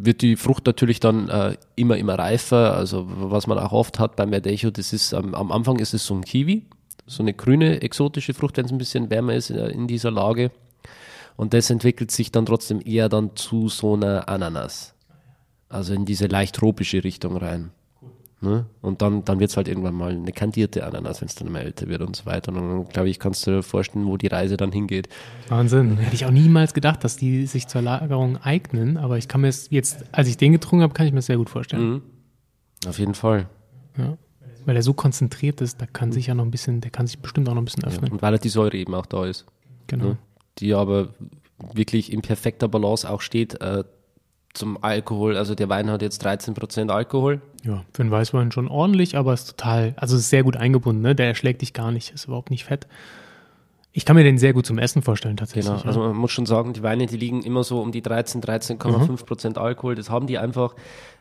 [0.06, 2.76] wird die Frucht natürlich dann äh, immer, immer reifer.
[2.76, 6.06] Also was man auch oft hat beim Verdecho, das ist ähm, am Anfang ist es
[6.06, 6.66] so ein Kiwi,
[7.06, 10.52] so eine grüne, exotische Frucht, wenn es ein bisschen wärmer ist äh, in dieser Lage.
[11.38, 14.94] Und das entwickelt sich dann trotzdem eher dann zu so einer Ananas.
[15.70, 17.72] Also in diese leicht tropische Richtung rein.
[18.42, 18.66] Ne?
[18.82, 21.62] Und dann, dann wird es halt irgendwann mal eine kandierte Ananas, wenn es dann immer
[21.62, 22.52] älter wird und so weiter.
[22.52, 25.10] Und dann, glaube ich, kannst du dir vorstellen, wo die Reise dann hingeht.
[25.50, 25.98] Wahnsinn.
[25.98, 28.98] Hätte ich auch niemals gedacht, dass die sich zur Lagerung eignen.
[28.98, 31.38] Aber ich kann mir jetzt, als ich den getrunken habe, kann ich mir das sehr
[31.38, 31.90] gut vorstellen.
[31.90, 32.02] Mhm.
[32.88, 33.48] Auf jeden Fall.
[33.98, 34.18] Ja
[34.66, 37.20] weil er so konzentriert ist, da kann sich ja noch ein bisschen, der kann sich
[37.20, 38.08] bestimmt auch noch ein bisschen öffnen.
[38.08, 39.46] Ja, und weil er die Säure eben auch da ist.
[39.88, 40.06] Genau.
[40.06, 40.18] Ne?
[40.60, 41.10] Die aber
[41.74, 43.84] wirklich in perfekter Balance auch steht äh,
[44.54, 45.38] zum Alkohol.
[45.38, 47.42] Also der Wein hat jetzt 13% Alkohol.
[47.64, 51.16] Ja, für einen Weißwein schon ordentlich, aber ist total, also ist sehr gut eingebunden, ne?
[51.16, 52.88] Der erschlägt dich gar nicht, ist überhaupt nicht fett.
[53.94, 55.66] Ich kann mir den sehr gut zum Essen vorstellen, tatsächlich.
[55.66, 58.42] Genau, also man muss schon sagen, die Weine, die liegen immer so um die 13,
[58.42, 59.58] 13,5% mhm.
[59.58, 59.96] Alkohol.
[59.96, 60.76] Das haben die einfach.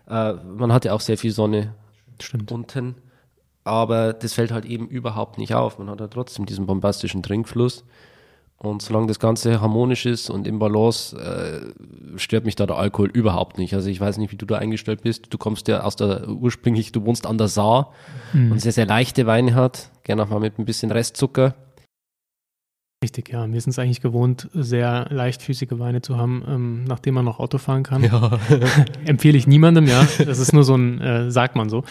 [0.08, 1.74] Äh, man hat ja auch sehr viel Sonne
[2.20, 2.52] Stimmt.
[2.52, 2.94] unten
[3.64, 5.78] aber das fällt halt eben überhaupt nicht auf.
[5.78, 7.84] Man hat ja trotzdem diesen bombastischen Trinkfluss.
[8.62, 13.08] Und solange das Ganze harmonisch ist und im Balance, äh, stört mich da der Alkohol
[13.08, 13.72] überhaupt nicht.
[13.72, 15.32] Also ich weiß nicht, wie du da eingestellt bist.
[15.32, 17.94] Du kommst ja aus der, ursprünglich, du wohnst an der Saar
[18.34, 18.52] mhm.
[18.52, 19.90] und sehr, sehr leichte Weine hat.
[20.02, 21.54] Gerne auch mal mit ein bisschen Restzucker.
[23.02, 23.50] Richtig, ja.
[23.50, 27.56] Wir sind es eigentlich gewohnt, sehr leichtfüßige Weine zu haben, ähm, nachdem man noch Auto
[27.56, 28.04] fahren kann.
[28.04, 28.38] Ja.
[29.06, 30.06] Empfehle ich niemandem, ja.
[30.18, 31.82] Das ist nur so ein, äh, sagt man so.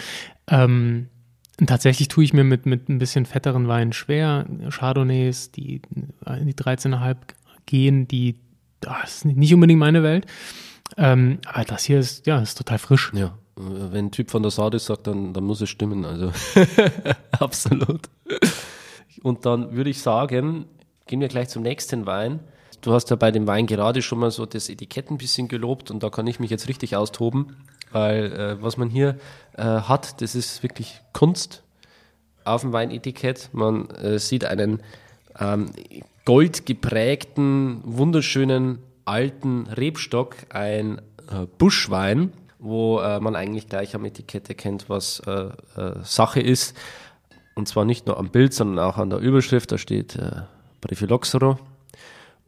[0.48, 1.08] Ähm,
[1.66, 4.46] Tatsächlich tue ich mir mit, mit ein bisschen fetteren Weinen schwer.
[4.70, 5.82] Chardonnays, die
[6.26, 7.18] in die 13,5
[7.66, 8.40] gehen, die,
[8.80, 10.26] das ist nicht unbedingt meine Welt.
[10.98, 13.12] Ähm, aber das hier ist, ja, ist total frisch.
[13.14, 16.06] Ja, wenn ein Typ von der Saudi sagt, dann, dann muss es stimmen.
[16.06, 16.32] Also
[17.32, 18.10] absolut.
[19.22, 20.66] Und dann würde ich sagen,
[21.08, 22.40] gehen wir gleich zum nächsten Wein.
[22.82, 25.92] Du hast ja bei dem Wein gerade schon mal so das Etikett ein bisschen gelobt
[25.92, 27.58] und da kann ich mich jetzt richtig austoben.
[27.92, 29.18] Weil äh, was man hier
[29.58, 31.64] äh, hat, das ist wirklich Kunst
[32.46, 33.50] auf dem Weinetikett.
[33.52, 34.82] Man äh, sieht einen
[35.40, 35.72] ähm,
[36.26, 41.00] goldgeprägten, wunderschönen alten Rebstock, ein
[41.32, 45.50] äh, Buschwein, wo äh, man eigentlich gleich am Etikett erkennt, was äh,
[46.04, 46.78] Sache ist.
[47.56, 49.72] Und zwar nicht nur am Bild, sondern auch an der Überschrift.
[49.72, 50.44] Da steht äh,
[50.80, 51.58] Brevoloxero.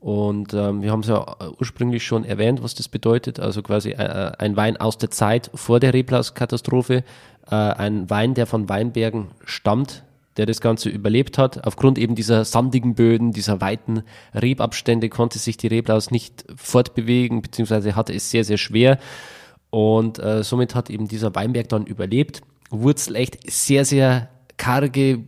[0.01, 3.39] Und ähm, wir haben es ja ursprünglich schon erwähnt, was das bedeutet.
[3.39, 7.03] Also quasi äh, ein Wein aus der Zeit vor der Reblaus-Katastrophe.
[7.47, 10.03] Äh, ein Wein, der von Weinbergen stammt,
[10.37, 11.67] der das Ganze überlebt hat.
[11.67, 14.01] Aufgrund eben dieser sandigen Böden, dieser weiten
[14.33, 18.97] Rebabstände konnte sich die Reblaus nicht fortbewegen, beziehungsweise hatte es sehr, sehr schwer.
[19.69, 22.41] Und äh, somit hat eben dieser Weinberg dann überlebt.
[22.71, 25.23] Wurzelecht sehr, sehr karge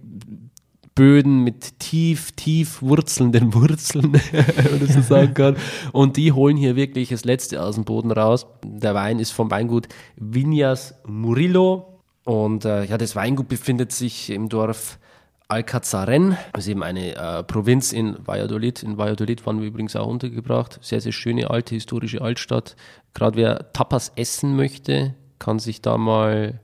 [0.96, 5.56] Böden mit tief, tief wurzelnden Wurzeln, wenn man so sagen kann.
[5.91, 8.46] Und die holen hier wirklich das Letzte aus dem Boden raus.
[8.64, 12.00] Der Wein ist vom Weingut Vinyas Murillo.
[12.26, 15.00] Und äh, ja, das Weingut befindet sich im Dorf
[15.48, 16.38] Alcazaren.
[16.54, 18.82] Das ist eben eine äh, Provinz in Valladolid.
[18.84, 20.80] In Valladolid waren wir übrigens auch untergebracht.
[20.82, 22.76] Sehr, sehr schöne alte historische Altstadt.
[23.14, 26.60] Gerade wer Tapas essen möchte, kann sich da mal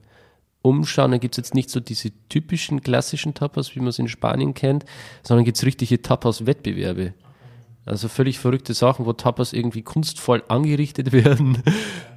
[0.62, 4.08] umschauen, dann gibt es jetzt nicht so diese typischen klassischen Tapas, wie man es in
[4.08, 4.84] Spanien kennt,
[5.22, 7.14] sondern gibt es richtige Tapas-Wettbewerbe.
[7.86, 11.62] Also völlig verrückte Sachen, wo Tapas irgendwie kunstvoll angerichtet werden.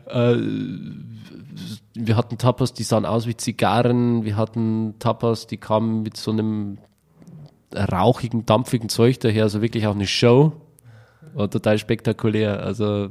[0.07, 0.35] Äh,
[1.95, 4.25] wir hatten Tapas, die sahen aus wie Zigarren.
[4.25, 6.79] Wir hatten Tapas, die kamen mit so einem
[7.73, 9.43] rauchigen, dampfigen Zeug daher.
[9.43, 10.53] Also wirklich auch eine Show.
[11.33, 12.61] War total spektakulär.
[12.61, 13.09] Also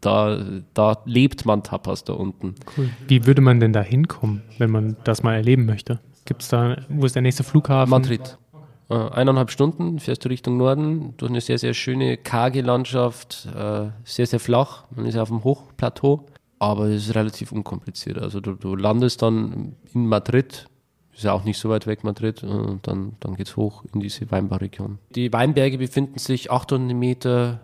[0.00, 0.38] da,
[0.74, 2.54] da lebt man Tapas da unten.
[2.76, 2.90] Cool.
[3.06, 6.00] Wie würde man denn da hinkommen, wenn man das mal erleben möchte?
[6.24, 7.90] Gibt es da, wo ist der nächste Flughafen?
[7.90, 8.38] Madrid.
[8.90, 13.88] Äh, eineinhalb Stunden fährst du Richtung Norden durch eine sehr, sehr schöne, karge Landschaft, äh,
[14.04, 14.84] sehr, sehr flach.
[14.94, 16.26] Man ist auf dem Hochplateau,
[16.58, 18.18] aber es ist relativ unkompliziert.
[18.18, 20.66] Also du, du landest dann in Madrid,
[21.14, 24.00] ist ja auch nicht so weit weg, Madrid, und dann, dann geht es hoch in
[24.00, 24.98] diese Weinbauregion.
[25.14, 27.60] Die Weinberge befinden sich 800 Meter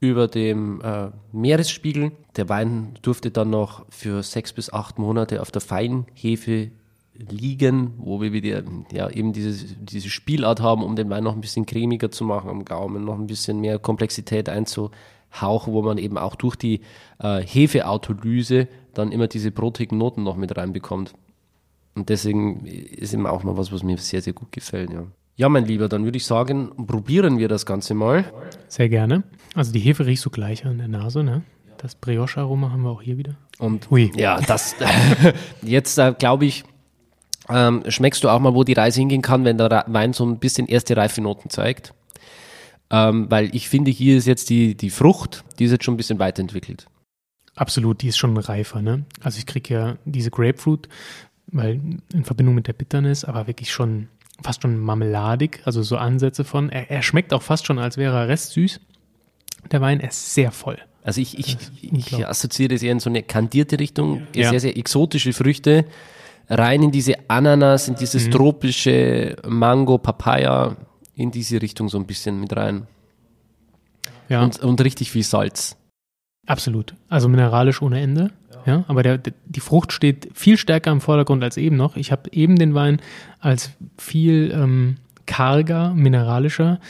[0.00, 2.12] über dem äh, Meeresspiegel.
[2.36, 6.70] Der Wein durfte dann noch für sechs bis acht Monate auf der Feinhefe
[7.14, 11.40] liegen, wo wir wieder ja, eben diese, diese Spielart haben, um den Wein noch ein
[11.40, 16.18] bisschen cremiger zu machen am Gaumen, noch ein bisschen mehr Komplexität einzuhauchen, wo man eben
[16.18, 16.80] auch durch die
[17.18, 21.14] äh, Hefeautolyse dann immer diese brotigen Noten noch mit reinbekommt.
[21.94, 24.92] Und deswegen ist immer auch mal was, was mir sehr, sehr gut gefällt.
[24.92, 25.06] Ja.
[25.38, 28.24] Ja, mein Lieber, dann würde ich sagen, probieren wir das Ganze mal.
[28.68, 29.22] Sehr gerne.
[29.54, 31.42] Also die Hefe riechst du gleich an der Nase, ne?
[31.76, 33.36] Das Brioche-Aroma haben wir auch hier wieder.
[33.58, 34.10] Und Ui.
[34.16, 34.74] ja, das
[35.62, 36.64] jetzt äh, glaube ich,
[37.50, 40.38] ähm, schmeckst du auch mal, wo die Reise hingehen kann, wenn der Wein so ein
[40.38, 41.92] bisschen erste reife Noten zeigt.
[42.88, 45.98] Ähm, weil ich finde, hier ist jetzt die, die Frucht, die ist jetzt schon ein
[45.98, 46.86] bisschen weiterentwickelt.
[47.56, 49.04] Absolut, die ist schon reifer, ne?
[49.20, 50.88] Also ich kriege ja diese Grapefruit,
[51.48, 51.80] weil
[52.12, 54.08] in Verbindung mit der Bitternis, aber wirklich schon
[54.42, 56.70] fast schon marmeladig, also so Ansätze von.
[56.70, 58.80] Er, er schmeckt auch fast schon, als wäre er restsüß.
[59.70, 60.78] Der Wein ist sehr voll.
[61.02, 64.50] Also ich, ich, ich assoziiere das eher in so eine kandierte Richtung, ja.
[64.50, 65.84] sehr, sehr exotische Früchte,
[66.48, 68.30] rein in diese Ananas, in dieses mhm.
[68.32, 70.76] tropische Mango, Papaya,
[71.14, 72.86] in diese Richtung so ein bisschen mit rein.
[74.28, 74.42] Ja.
[74.42, 75.76] Und, und richtig viel Salz.
[76.46, 76.94] Absolut.
[77.08, 78.30] Also mineralisch ohne Ende.
[78.66, 81.96] Ja, aber der, die Frucht steht viel stärker im Vordergrund als eben noch.
[81.96, 83.00] Ich habe eben den Wein
[83.38, 84.96] als viel ähm,
[85.26, 86.80] karger, mineralischer.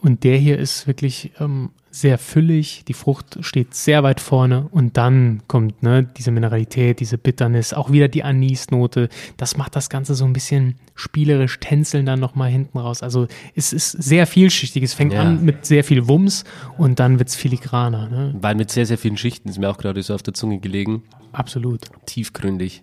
[0.00, 4.96] Und der hier ist wirklich ähm, sehr füllig, die Frucht steht sehr weit vorne und
[4.96, 9.08] dann kommt ne, diese Mineralität, diese Bitternis, auch wieder die Anisnote.
[9.36, 13.02] Das macht das Ganze so ein bisschen spielerisch, tänzeln dann nochmal hinten raus.
[13.02, 13.26] Also
[13.56, 14.82] es ist sehr vielschichtig.
[14.82, 15.22] Es fängt ja.
[15.22, 16.44] an mit sehr viel Wumms
[16.76, 18.08] und dann wird es filigraner.
[18.08, 18.34] Ne?
[18.40, 21.02] Weil mit sehr, sehr vielen Schichten ist mir auch gerade so auf der Zunge gelegen.
[21.32, 21.86] Absolut.
[22.06, 22.82] Tiefgründig.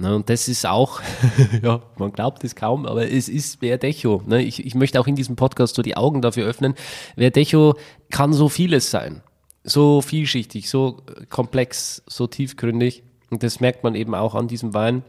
[0.00, 1.00] Ne, und das ist auch,
[1.62, 4.22] ja, man glaubt es kaum, aber es ist Verdecho.
[4.26, 4.42] Ne?
[4.42, 6.74] Ich, ich möchte auch in diesem Podcast so die Augen dafür öffnen.
[7.16, 7.74] Verdecho
[8.08, 9.22] kann so vieles sein.
[9.64, 13.02] So vielschichtig, so komplex, so tiefgründig.
[13.30, 15.02] Und das merkt man eben auch an diesem Wein.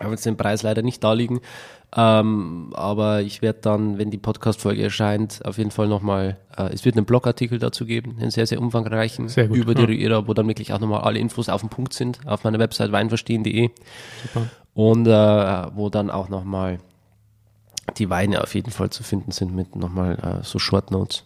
[0.00, 1.40] Aber jetzt den Preis leider nicht da liegen.
[1.94, 6.84] Ähm, aber ich werde dann, wenn die Podcast-Folge erscheint, auf jeden Fall nochmal, äh, es
[6.84, 10.34] wird einen Blogartikel dazu geben, einen sehr, sehr umfangreichen, sehr gut, über die Rueda, wo
[10.34, 13.70] dann wirklich auch nochmal alle Infos auf dem Punkt sind, auf meiner Website weinverstehen.de.
[14.22, 14.46] Super.
[14.72, 15.10] Und äh,
[15.74, 16.78] wo dann auch nochmal
[17.98, 21.24] die Weine auf jeden Fall zu finden sind mit nochmal äh, so Short Notes.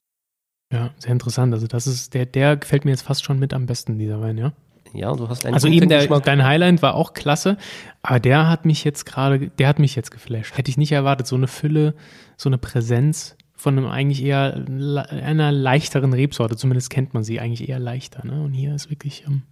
[0.73, 1.53] Ja, sehr interessant.
[1.53, 4.39] Also das ist, der, der gefällt mir jetzt fast schon mit am besten, dieser Wein,
[4.39, 4.53] ja.
[4.95, 7.57] Ja, du hast einen Also eben der, dein Highlight war auch klasse,
[8.03, 10.57] aber der hat mich jetzt gerade, der hat mich jetzt geflasht.
[10.57, 11.95] Hätte ich nicht erwartet, so eine Fülle,
[12.37, 14.65] so eine Präsenz von einem eigentlich eher
[15.11, 16.57] einer leichteren Rebsorte.
[16.57, 18.27] Zumindest kennt man sie eigentlich eher leichter.
[18.27, 18.43] Ne?
[18.45, 19.43] Und hier ist wirklich ähm,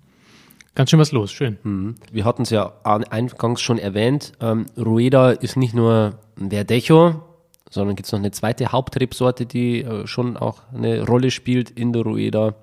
[0.74, 1.32] ganz schön was los.
[1.32, 1.58] Schön.
[1.62, 1.94] Mhm.
[2.12, 4.32] Wir hatten es ja eingangs schon erwähnt.
[4.40, 7.22] Ähm, Rueda ist nicht nur ein Verdecho,
[7.70, 11.92] sondern gibt es noch eine zweite Hauptrebsorte, die äh, schon auch eine Rolle spielt in
[11.92, 12.54] der Rueda.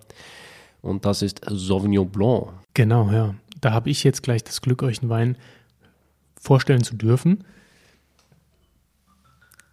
[0.82, 2.50] Und das ist Sauvignon Blanc.
[2.80, 3.36] Genau, ja.
[3.60, 5.38] Da habe ich jetzt gleich das Glück, euch einen Wein
[6.40, 7.44] vorstellen zu dürfen.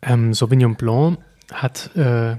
[0.02, 1.20] Ähm, Sauvignon Blanc
[1.52, 2.36] hat äh,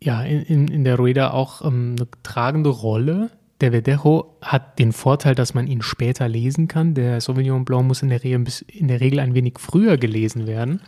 [0.00, 3.32] ja in, in, in der Rueda auch ähm, eine tragende Rolle.
[3.60, 6.94] Der Verdejo hat den Vorteil, dass man ihn später lesen kann.
[6.94, 10.80] Der Sauvignon Blanc muss in der Regel, in der Regel ein wenig früher gelesen werden.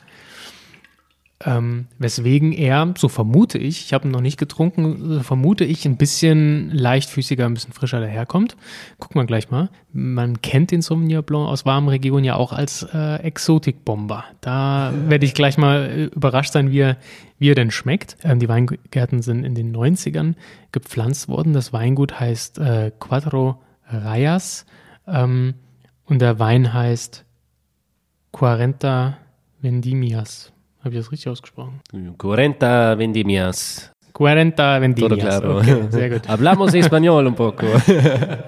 [1.45, 5.86] Ähm, weswegen er, so vermute ich, ich habe ihn noch nicht getrunken, so vermute ich,
[5.86, 8.57] ein bisschen leichtfüßiger, ein bisschen frischer daherkommt.
[8.99, 9.70] Gucken wir gleich mal.
[9.93, 14.24] Man kennt den Sauvignon Blanc aus warmen Regionen ja auch als äh, Exotikbomber.
[14.41, 16.97] Da werde ich gleich mal äh, überrascht sein, wie er,
[17.39, 18.16] wie er denn schmeckt.
[18.24, 20.34] Ähm, die Weingärten sind in den 90ern
[20.72, 21.53] gepflanzt worden.
[21.53, 24.66] Das Weingut heißt äh, Quattro Rayas
[25.07, 25.55] ähm,
[26.05, 27.24] und der Wein heißt
[28.32, 29.18] Quarenta
[29.61, 30.53] Vendimias.
[30.89, 31.80] Habe ich das richtig ausgesprochen?
[32.18, 33.93] 40 vendimias.
[34.16, 35.20] 40 vendimias.
[35.20, 35.59] claro.
[35.59, 36.26] Okay, sehr gut.
[36.28, 37.66] Hablamos español un poco.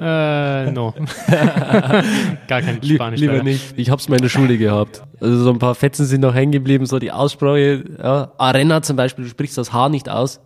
[0.00, 0.94] äh, no.
[2.48, 3.20] Gar kein Spanisch.
[3.20, 3.44] Lieber leider.
[3.44, 3.74] nicht.
[3.78, 5.02] Ich hab's mal in der Schule gehabt.
[5.20, 7.84] Also so ein paar Fetzen sind noch hängen geblieben, so die Aussprache.
[8.02, 8.32] Ja.
[8.38, 10.40] Arena zum Beispiel, du sprichst das H nicht aus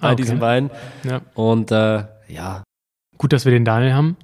[0.00, 0.16] bei Ah, okay.
[0.22, 0.70] diesem Wein.
[1.02, 1.20] Ja.
[1.34, 2.62] Und äh, ja,
[3.18, 4.16] Gut, dass wir den Daniel haben.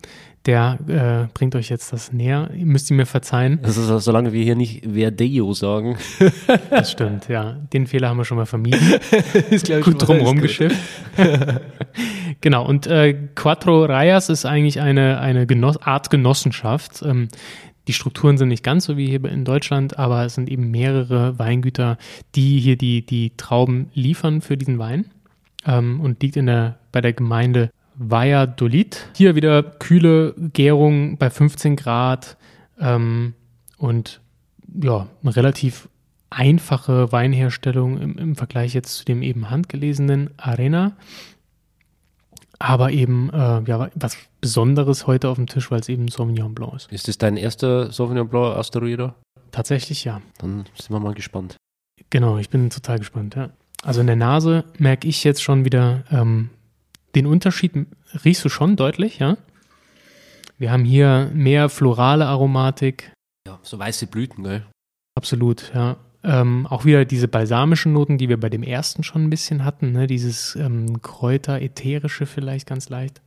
[0.47, 2.51] Der äh, bringt euch jetzt das näher.
[2.55, 3.59] Müsst ihr mir verzeihen.
[3.62, 5.99] das ist, solange wir hier nicht Verdeo sagen,
[6.70, 7.59] Das stimmt, ja.
[7.72, 8.80] Den Fehler haben wir schon mal vermieden.
[9.51, 10.76] ist glaube Gut drumherum geschifft.
[12.41, 17.03] genau, und äh, Quattro Rayas ist eigentlich eine, eine Genoss Art Genossenschaft.
[17.03, 17.28] Ähm,
[17.86, 21.38] die Strukturen sind nicht ganz so wie hier in Deutschland, aber es sind eben mehrere
[21.38, 21.99] Weingüter,
[22.34, 25.07] die hier die, die Trauben liefern für diesen Wein.
[25.66, 27.70] Ähm, und liegt in der, bei der Gemeinde
[28.03, 29.09] Valladolid.
[29.14, 32.38] Hier wieder kühle Gärung bei 15 Grad
[32.80, 33.34] ähm,
[33.76, 34.22] und
[34.82, 35.88] ja, eine relativ
[36.30, 40.96] einfache Weinherstellung im, im Vergleich jetzt zu dem eben handgelesenen Arena.
[42.59, 46.74] Aber eben äh, ja, was Besonderes heute auf dem Tisch, weil es eben Sauvignon Blanc
[46.74, 46.92] ist.
[46.92, 49.14] Ist das dein erster Sauvignon Blanc aus der Rueda?
[49.51, 50.22] Tatsächlich ja.
[50.38, 51.57] Dann sind wir mal gespannt.
[52.09, 53.34] Genau, ich bin total gespannt.
[53.34, 53.51] Ja.
[53.82, 56.48] Also in der Nase merke ich jetzt schon wieder ähm,
[57.14, 57.72] den Unterschied.
[58.24, 59.36] Riechst du schon deutlich, ja?
[60.58, 63.12] Wir haben hier mehr florale Aromatik,
[63.46, 64.66] Ja, so weiße Blüten, gell?
[65.16, 65.96] Absolut, ja.
[66.22, 69.92] Ähm, auch wieder diese balsamischen Noten, die wir bei dem ersten schon ein bisschen hatten,
[69.92, 70.06] ne?
[70.06, 73.22] dieses ähm, Kräuter-ätherische vielleicht ganz leicht.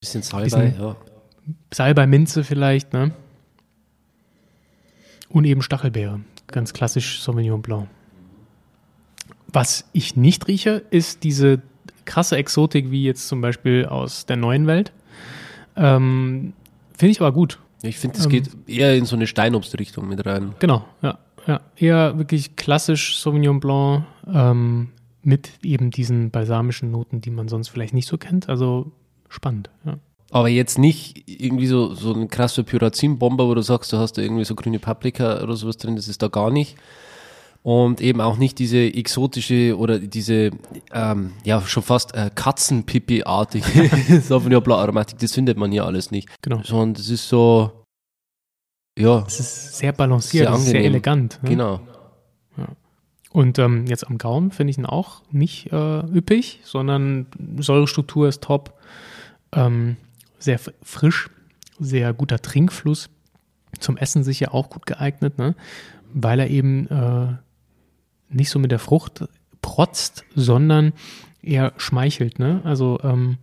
[0.00, 0.96] Bisschen Salbei, Bisschen- ja.
[1.74, 3.12] Salbei-Minze vielleicht, ne?
[5.28, 6.20] Und eben Stachelbeere.
[6.46, 7.88] Ganz klassisch Sauvignon Blanc.
[9.48, 11.60] Was ich nicht rieche, ist diese
[12.04, 14.92] krasse Exotik, wie jetzt zum Beispiel aus der neuen Welt.
[15.76, 16.52] Ähm,
[16.96, 17.58] Finde ich aber gut.
[17.82, 20.54] Ich finde, es Ähm, geht eher in so eine Steinobstrichtung mit rein.
[20.58, 21.18] Genau, ja.
[21.46, 21.60] ja.
[21.76, 24.90] Eher wirklich klassisch Sauvignon Blanc ähm,
[25.22, 28.48] mit eben diesen balsamischen Noten, die man sonst vielleicht nicht so kennt.
[28.48, 28.92] Also
[29.28, 29.98] spannend, ja.
[30.30, 34.22] Aber jetzt nicht irgendwie so, so ein krasser Pyrazin-Bomber, wo du sagst, du hast da
[34.22, 36.76] irgendwie so grüne Paprika oder sowas drin, das ist da gar nicht.
[37.62, 40.50] Und eben auch nicht diese exotische oder diese,
[40.92, 46.28] ähm, ja, schon fast äh, Katzenpipi-artige Sauvignon Blanc Aromatik, das findet man hier alles nicht.
[46.42, 46.60] Genau.
[46.64, 47.70] Sondern das ist so,
[48.98, 51.38] ja, Es ist sehr balanciert, Sehr sehr elegant.
[51.42, 51.50] Ne?
[51.50, 51.80] genau.
[53.32, 57.26] Und ähm, jetzt am Gaumen finde ich ihn auch nicht äh, üppig, sondern
[57.58, 58.78] Säurestruktur ist top.
[59.52, 59.96] Ähm,
[60.38, 61.30] sehr frisch,
[61.78, 63.08] sehr guter Trinkfluss.
[63.78, 65.54] Zum Essen sicher auch gut geeignet, ne?
[66.12, 67.36] weil er eben äh,
[68.34, 69.24] nicht so mit der Frucht
[69.60, 70.92] protzt, sondern
[71.42, 72.38] eher schmeichelt.
[72.38, 72.60] Ne?
[72.64, 73.38] Also ähm,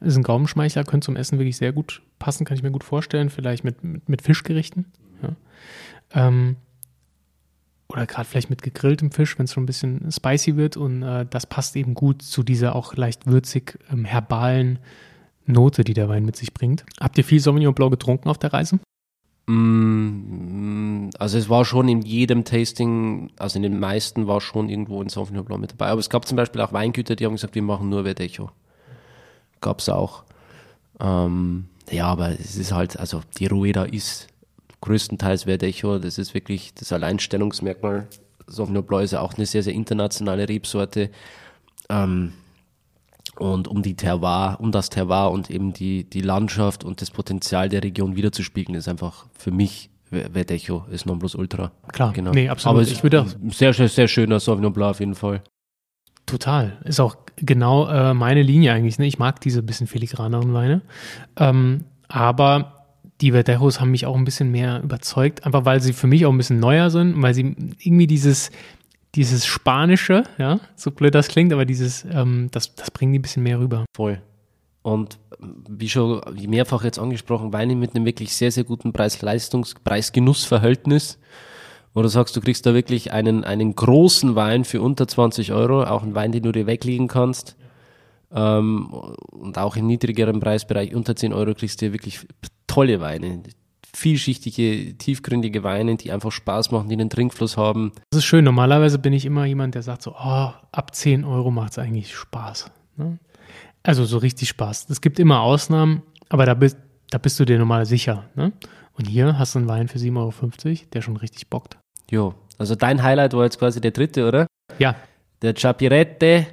[0.00, 3.30] ist ein Gaumenschmeichler, könnte zum Essen wirklich sehr gut passen, kann ich mir gut vorstellen,
[3.30, 4.86] vielleicht mit, mit, mit Fischgerichten.
[5.22, 5.36] Ja.
[6.14, 6.56] Ähm,
[7.88, 10.76] oder gerade vielleicht mit gegrilltem Fisch, wenn es schon ein bisschen spicy wird.
[10.76, 14.78] Und äh, das passt eben gut zu dieser auch leicht würzig ähm, herbalen
[15.44, 16.84] Note, die der Wein mit sich bringt.
[17.00, 18.78] Habt ihr viel Sauvignon Blanc getrunken auf der Reise?
[19.46, 25.02] Mm, Also es war schon in jedem Tasting, also in den meisten war schon irgendwo
[25.02, 25.88] ein Sauvignon Blanc mit dabei.
[25.88, 28.50] Aber es gab zum Beispiel auch Weingüter, die haben gesagt, wir machen nur Verdecho.
[29.60, 30.24] Gab es auch.
[31.00, 34.28] Ähm, ja, aber es ist halt, also die Rueda ist
[34.80, 35.98] größtenteils Verdecho.
[35.98, 38.08] Das ist wirklich das Alleinstellungsmerkmal.
[38.46, 41.10] Sauvignon Blanc ist ja auch eine sehr, sehr internationale Rebsorte.
[41.88, 42.32] Ähm,
[43.38, 47.68] und um die Terroir, um das Terroir und eben die, die Landschaft und das Potenzial
[47.68, 51.72] der Region wiederzuspiegeln, ist einfach für mich Ver- Verdecho ist Nonplusultra.
[51.92, 52.32] Klar, Genau.
[52.32, 52.74] nee, absolut.
[52.74, 55.42] Aber es Ich würde sehr, sehr, sehr schöner Sauvignon Blanc auf jeden Fall.
[56.26, 56.78] Total.
[56.84, 58.98] Ist auch genau äh, meine Linie eigentlich.
[58.98, 59.06] Ne?
[59.06, 60.82] Ich mag diese bisschen filigraneren Weine.
[61.36, 62.86] Ähm, aber
[63.20, 66.30] die Verdejos haben mich auch ein bisschen mehr überzeugt, einfach weil sie für mich auch
[66.30, 68.50] ein bisschen neuer sind, weil sie irgendwie dieses,
[69.14, 73.22] dieses Spanische, ja, so blöd das klingt, aber dieses, ähm, das, das bringen die ein
[73.22, 73.84] bisschen mehr rüber.
[73.94, 74.22] Voll.
[74.82, 75.18] Und
[75.68, 81.18] wie schon mehrfach jetzt angesprochen, Weine mit einem wirklich sehr, sehr guten Preis-Leistungs-, Preis-Genuss-Verhältnis.
[81.94, 86.02] Oder sagst du, kriegst da wirklich einen, einen großen Wein für unter 20 Euro, auch
[86.02, 87.56] einen Wein, den du dir weglegen kannst.
[88.34, 88.86] Ähm,
[89.30, 92.20] und auch im niedrigeren Preisbereich unter 10 Euro kriegst du wirklich
[92.66, 93.42] tolle Weine.
[93.94, 97.92] Vielschichtige, tiefgründige Weine, die einfach Spaß machen, die einen Trinkfluss haben.
[98.10, 98.44] Das ist schön.
[98.44, 102.14] Normalerweise bin ich immer jemand, der sagt so, oh, ab 10 Euro macht es eigentlich
[102.14, 102.70] Spaß.
[102.96, 103.18] Ne?
[103.82, 104.86] Also so richtig Spaß.
[104.88, 106.78] Es gibt immer Ausnahmen, aber da bist,
[107.10, 108.24] da bist du dir normal sicher.
[108.34, 108.52] Ne?
[108.94, 111.78] Und hier hast du einen Wein für 7,50 Euro, der schon richtig bockt.
[112.10, 114.46] Jo, also dein Highlight war jetzt quasi der dritte, oder?
[114.78, 114.94] Ja.
[115.42, 116.46] Der Chapirette.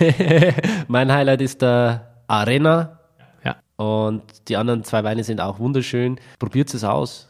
[0.88, 3.00] mein Highlight ist der Arena.
[3.76, 6.20] Und die anderen zwei Weine sind auch wunderschön.
[6.38, 7.28] Probiert es aus.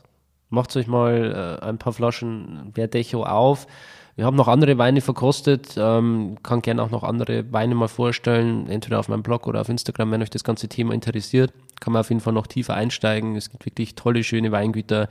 [0.51, 3.67] Macht euch mal äh, ein paar Flaschen Verdecho auf.
[4.17, 8.69] Wir haben noch andere Weine verkostet, ähm, kann gerne auch noch andere Weine mal vorstellen,
[8.69, 11.53] entweder auf meinem Blog oder auf Instagram, wenn euch das ganze Thema interessiert.
[11.81, 13.35] Kann man auf jeden Fall noch tiefer einsteigen.
[13.35, 15.09] Es gibt wirklich tolle, schöne Weingüter,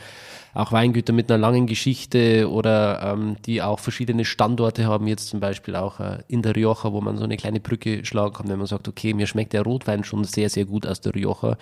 [0.54, 5.42] auch Weingüter mit einer langen Geschichte oder ähm, die auch verschiedene Standorte haben, jetzt zum
[5.42, 8.58] Beispiel auch äh, in der Rioja, wo man so eine kleine Brücke schlagen kann, wenn
[8.58, 11.58] man sagt, okay, mir schmeckt der Rotwein schon sehr, sehr gut aus der Rioja,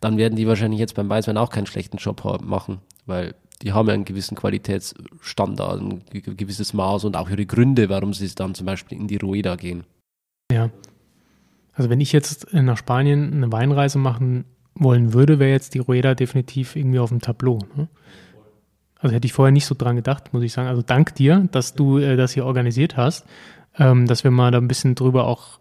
[0.00, 3.88] dann werden die wahrscheinlich jetzt beim Weißwein auch keinen schlechten Job machen, weil die haben
[3.88, 8.66] ja einen gewissen Qualitätsstandard, ein gewisses Maß und auch ihre Gründe, warum sie dann zum
[8.66, 9.84] Beispiel in die Rueda gehen.
[10.52, 10.70] Ja.
[11.72, 14.44] Also wenn ich jetzt nach Spanien eine Weinreise machen
[14.74, 17.58] wollen würde, wäre jetzt die Rueda definitiv irgendwie auf dem Tableau.
[17.76, 17.88] Ne?
[18.98, 20.68] Also hätte ich vorher nicht so dran gedacht, muss ich sagen.
[20.68, 23.26] Also dank dir, dass du äh, das hier organisiert hast,
[23.78, 25.60] ähm, dass wir mal da ein bisschen drüber auch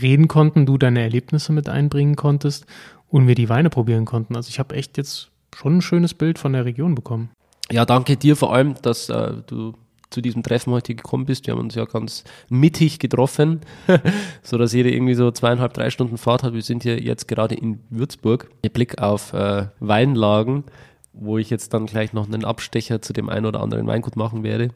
[0.00, 2.66] reden konnten, du deine Erlebnisse mit einbringen konntest
[3.08, 4.34] und wir die Weine probieren konnten.
[4.34, 7.30] Also ich habe echt jetzt schon ein schönes Bild von der Region bekommen.
[7.70, 9.74] Ja, danke dir vor allem, dass äh, du
[10.10, 11.46] zu diesem Treffen heute gekommen bist.
[11.46, 13.60] Wir haben uns ja ganz mittig getroffen,
[14.42, 16.54] so dass jeder irgendwie so zweieinhalb, drei Stunden Fahrt hat.
[16.54, 18.48] Wir sind hier jetzt gerade in Würzburg.
[18.62, 20.64] Ihr Blick auf äh, Weinlagen,
[21.12, 24.44] wo ich jetzt dann gleich noch einen Abstecher zu dem einen oder anderen Weingut machen
[24.44, 24.70] werde.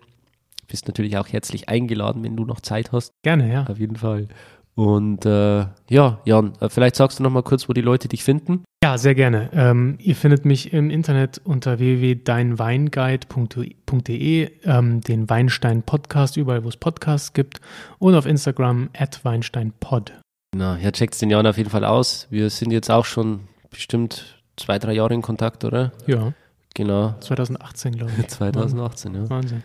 [0.67, 3.13] Bist natürlich auch herzlich eingeladen, wenn du noch Zeit hast.
[3.23, 3.65] Gerne, ja.
[3.69, 4.29] Auf jeden Fall.
[4.75, 8.23] Und äh, ja, Jan, äh, vielleicht sagst du noch mal kurz, wo die Leute dich
[8.23, 8.65] finden.
[8.85, 9.51] Ja, sehr gerne.
[9.53, 16.77] Ähm, ihr findet mich im Internet unter www.deinweinguide.de, ähm, den Weinstein Podcast, überall wo es
[16.77, 17.61] Podcasts gibt
[17.99, 20.13] und auf Instagram at weinsteinpod.
[20.55, 22.29] Na, ja, checkt den Jan auf jeden Fall aus.
[22.31, 25.91] Wir sind jetzt auch schon bestimmt zwei, drei Jahre in Kontakt, oder?
[26.07, 26.33] Ja.
[26.75, 27.17] Genau.
[27.19, 28.29] 2018, glaube ich.
[28.29, 29.29] 2018, ja.
[29.29, 29.65] Wahnsinn.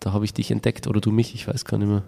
[0.00, 2.02] Da habe ich dich entdeckt oder du mich, ich weiß gar nicht mehr.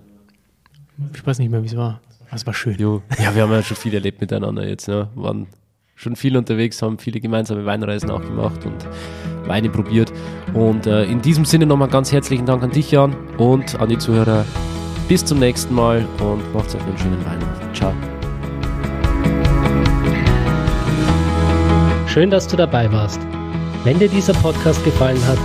[1.14, 2.02] Ich weiß nicht mehr, wie es war.
[2.30, 2.76] Das war schön.
[2.78, 3.02] Jo.
[3.18, 4.88] Ja, wir haben ja schon viel erlebt miteinander jetzt.
[4.88, 5.08] Ja.
[5.14, 5.46] Waren
[5.94, 8.86] schon viel unterwegs, haben viele gemeinsame Weinreisen auch gemacht und
[9.46, 10.12] Weine probiert.
[10.54, 13.98] Und äh, in diesem Sinne nochmal ganz herzlichen Dank an dich, Jan, und an die
[13.98, 14.44] Zuhörer.
[15.08, 17.38] Bis zum nächsten Mal und macht euch einen schönen Wein.
[17.74, 17.92] Ciao.
[22.06, 23.20] Schön, dass du dabei warst.
[23.84, 25.38] Wenn dir dieser Podcast gefallen hat,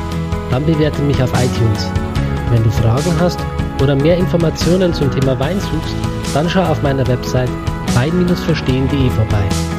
[0.49, 1.91] dann bewerte mich auf iTunes.
[2.51, 3.39] Wenn du Fragen hast
[3.81, 5.95] oder mehr Informationen zum Thema Wein suchst,
[6.33, 7.49] dann schau auf meiner Website
[7.95, 9.78] wein-verstehen.de vorbei.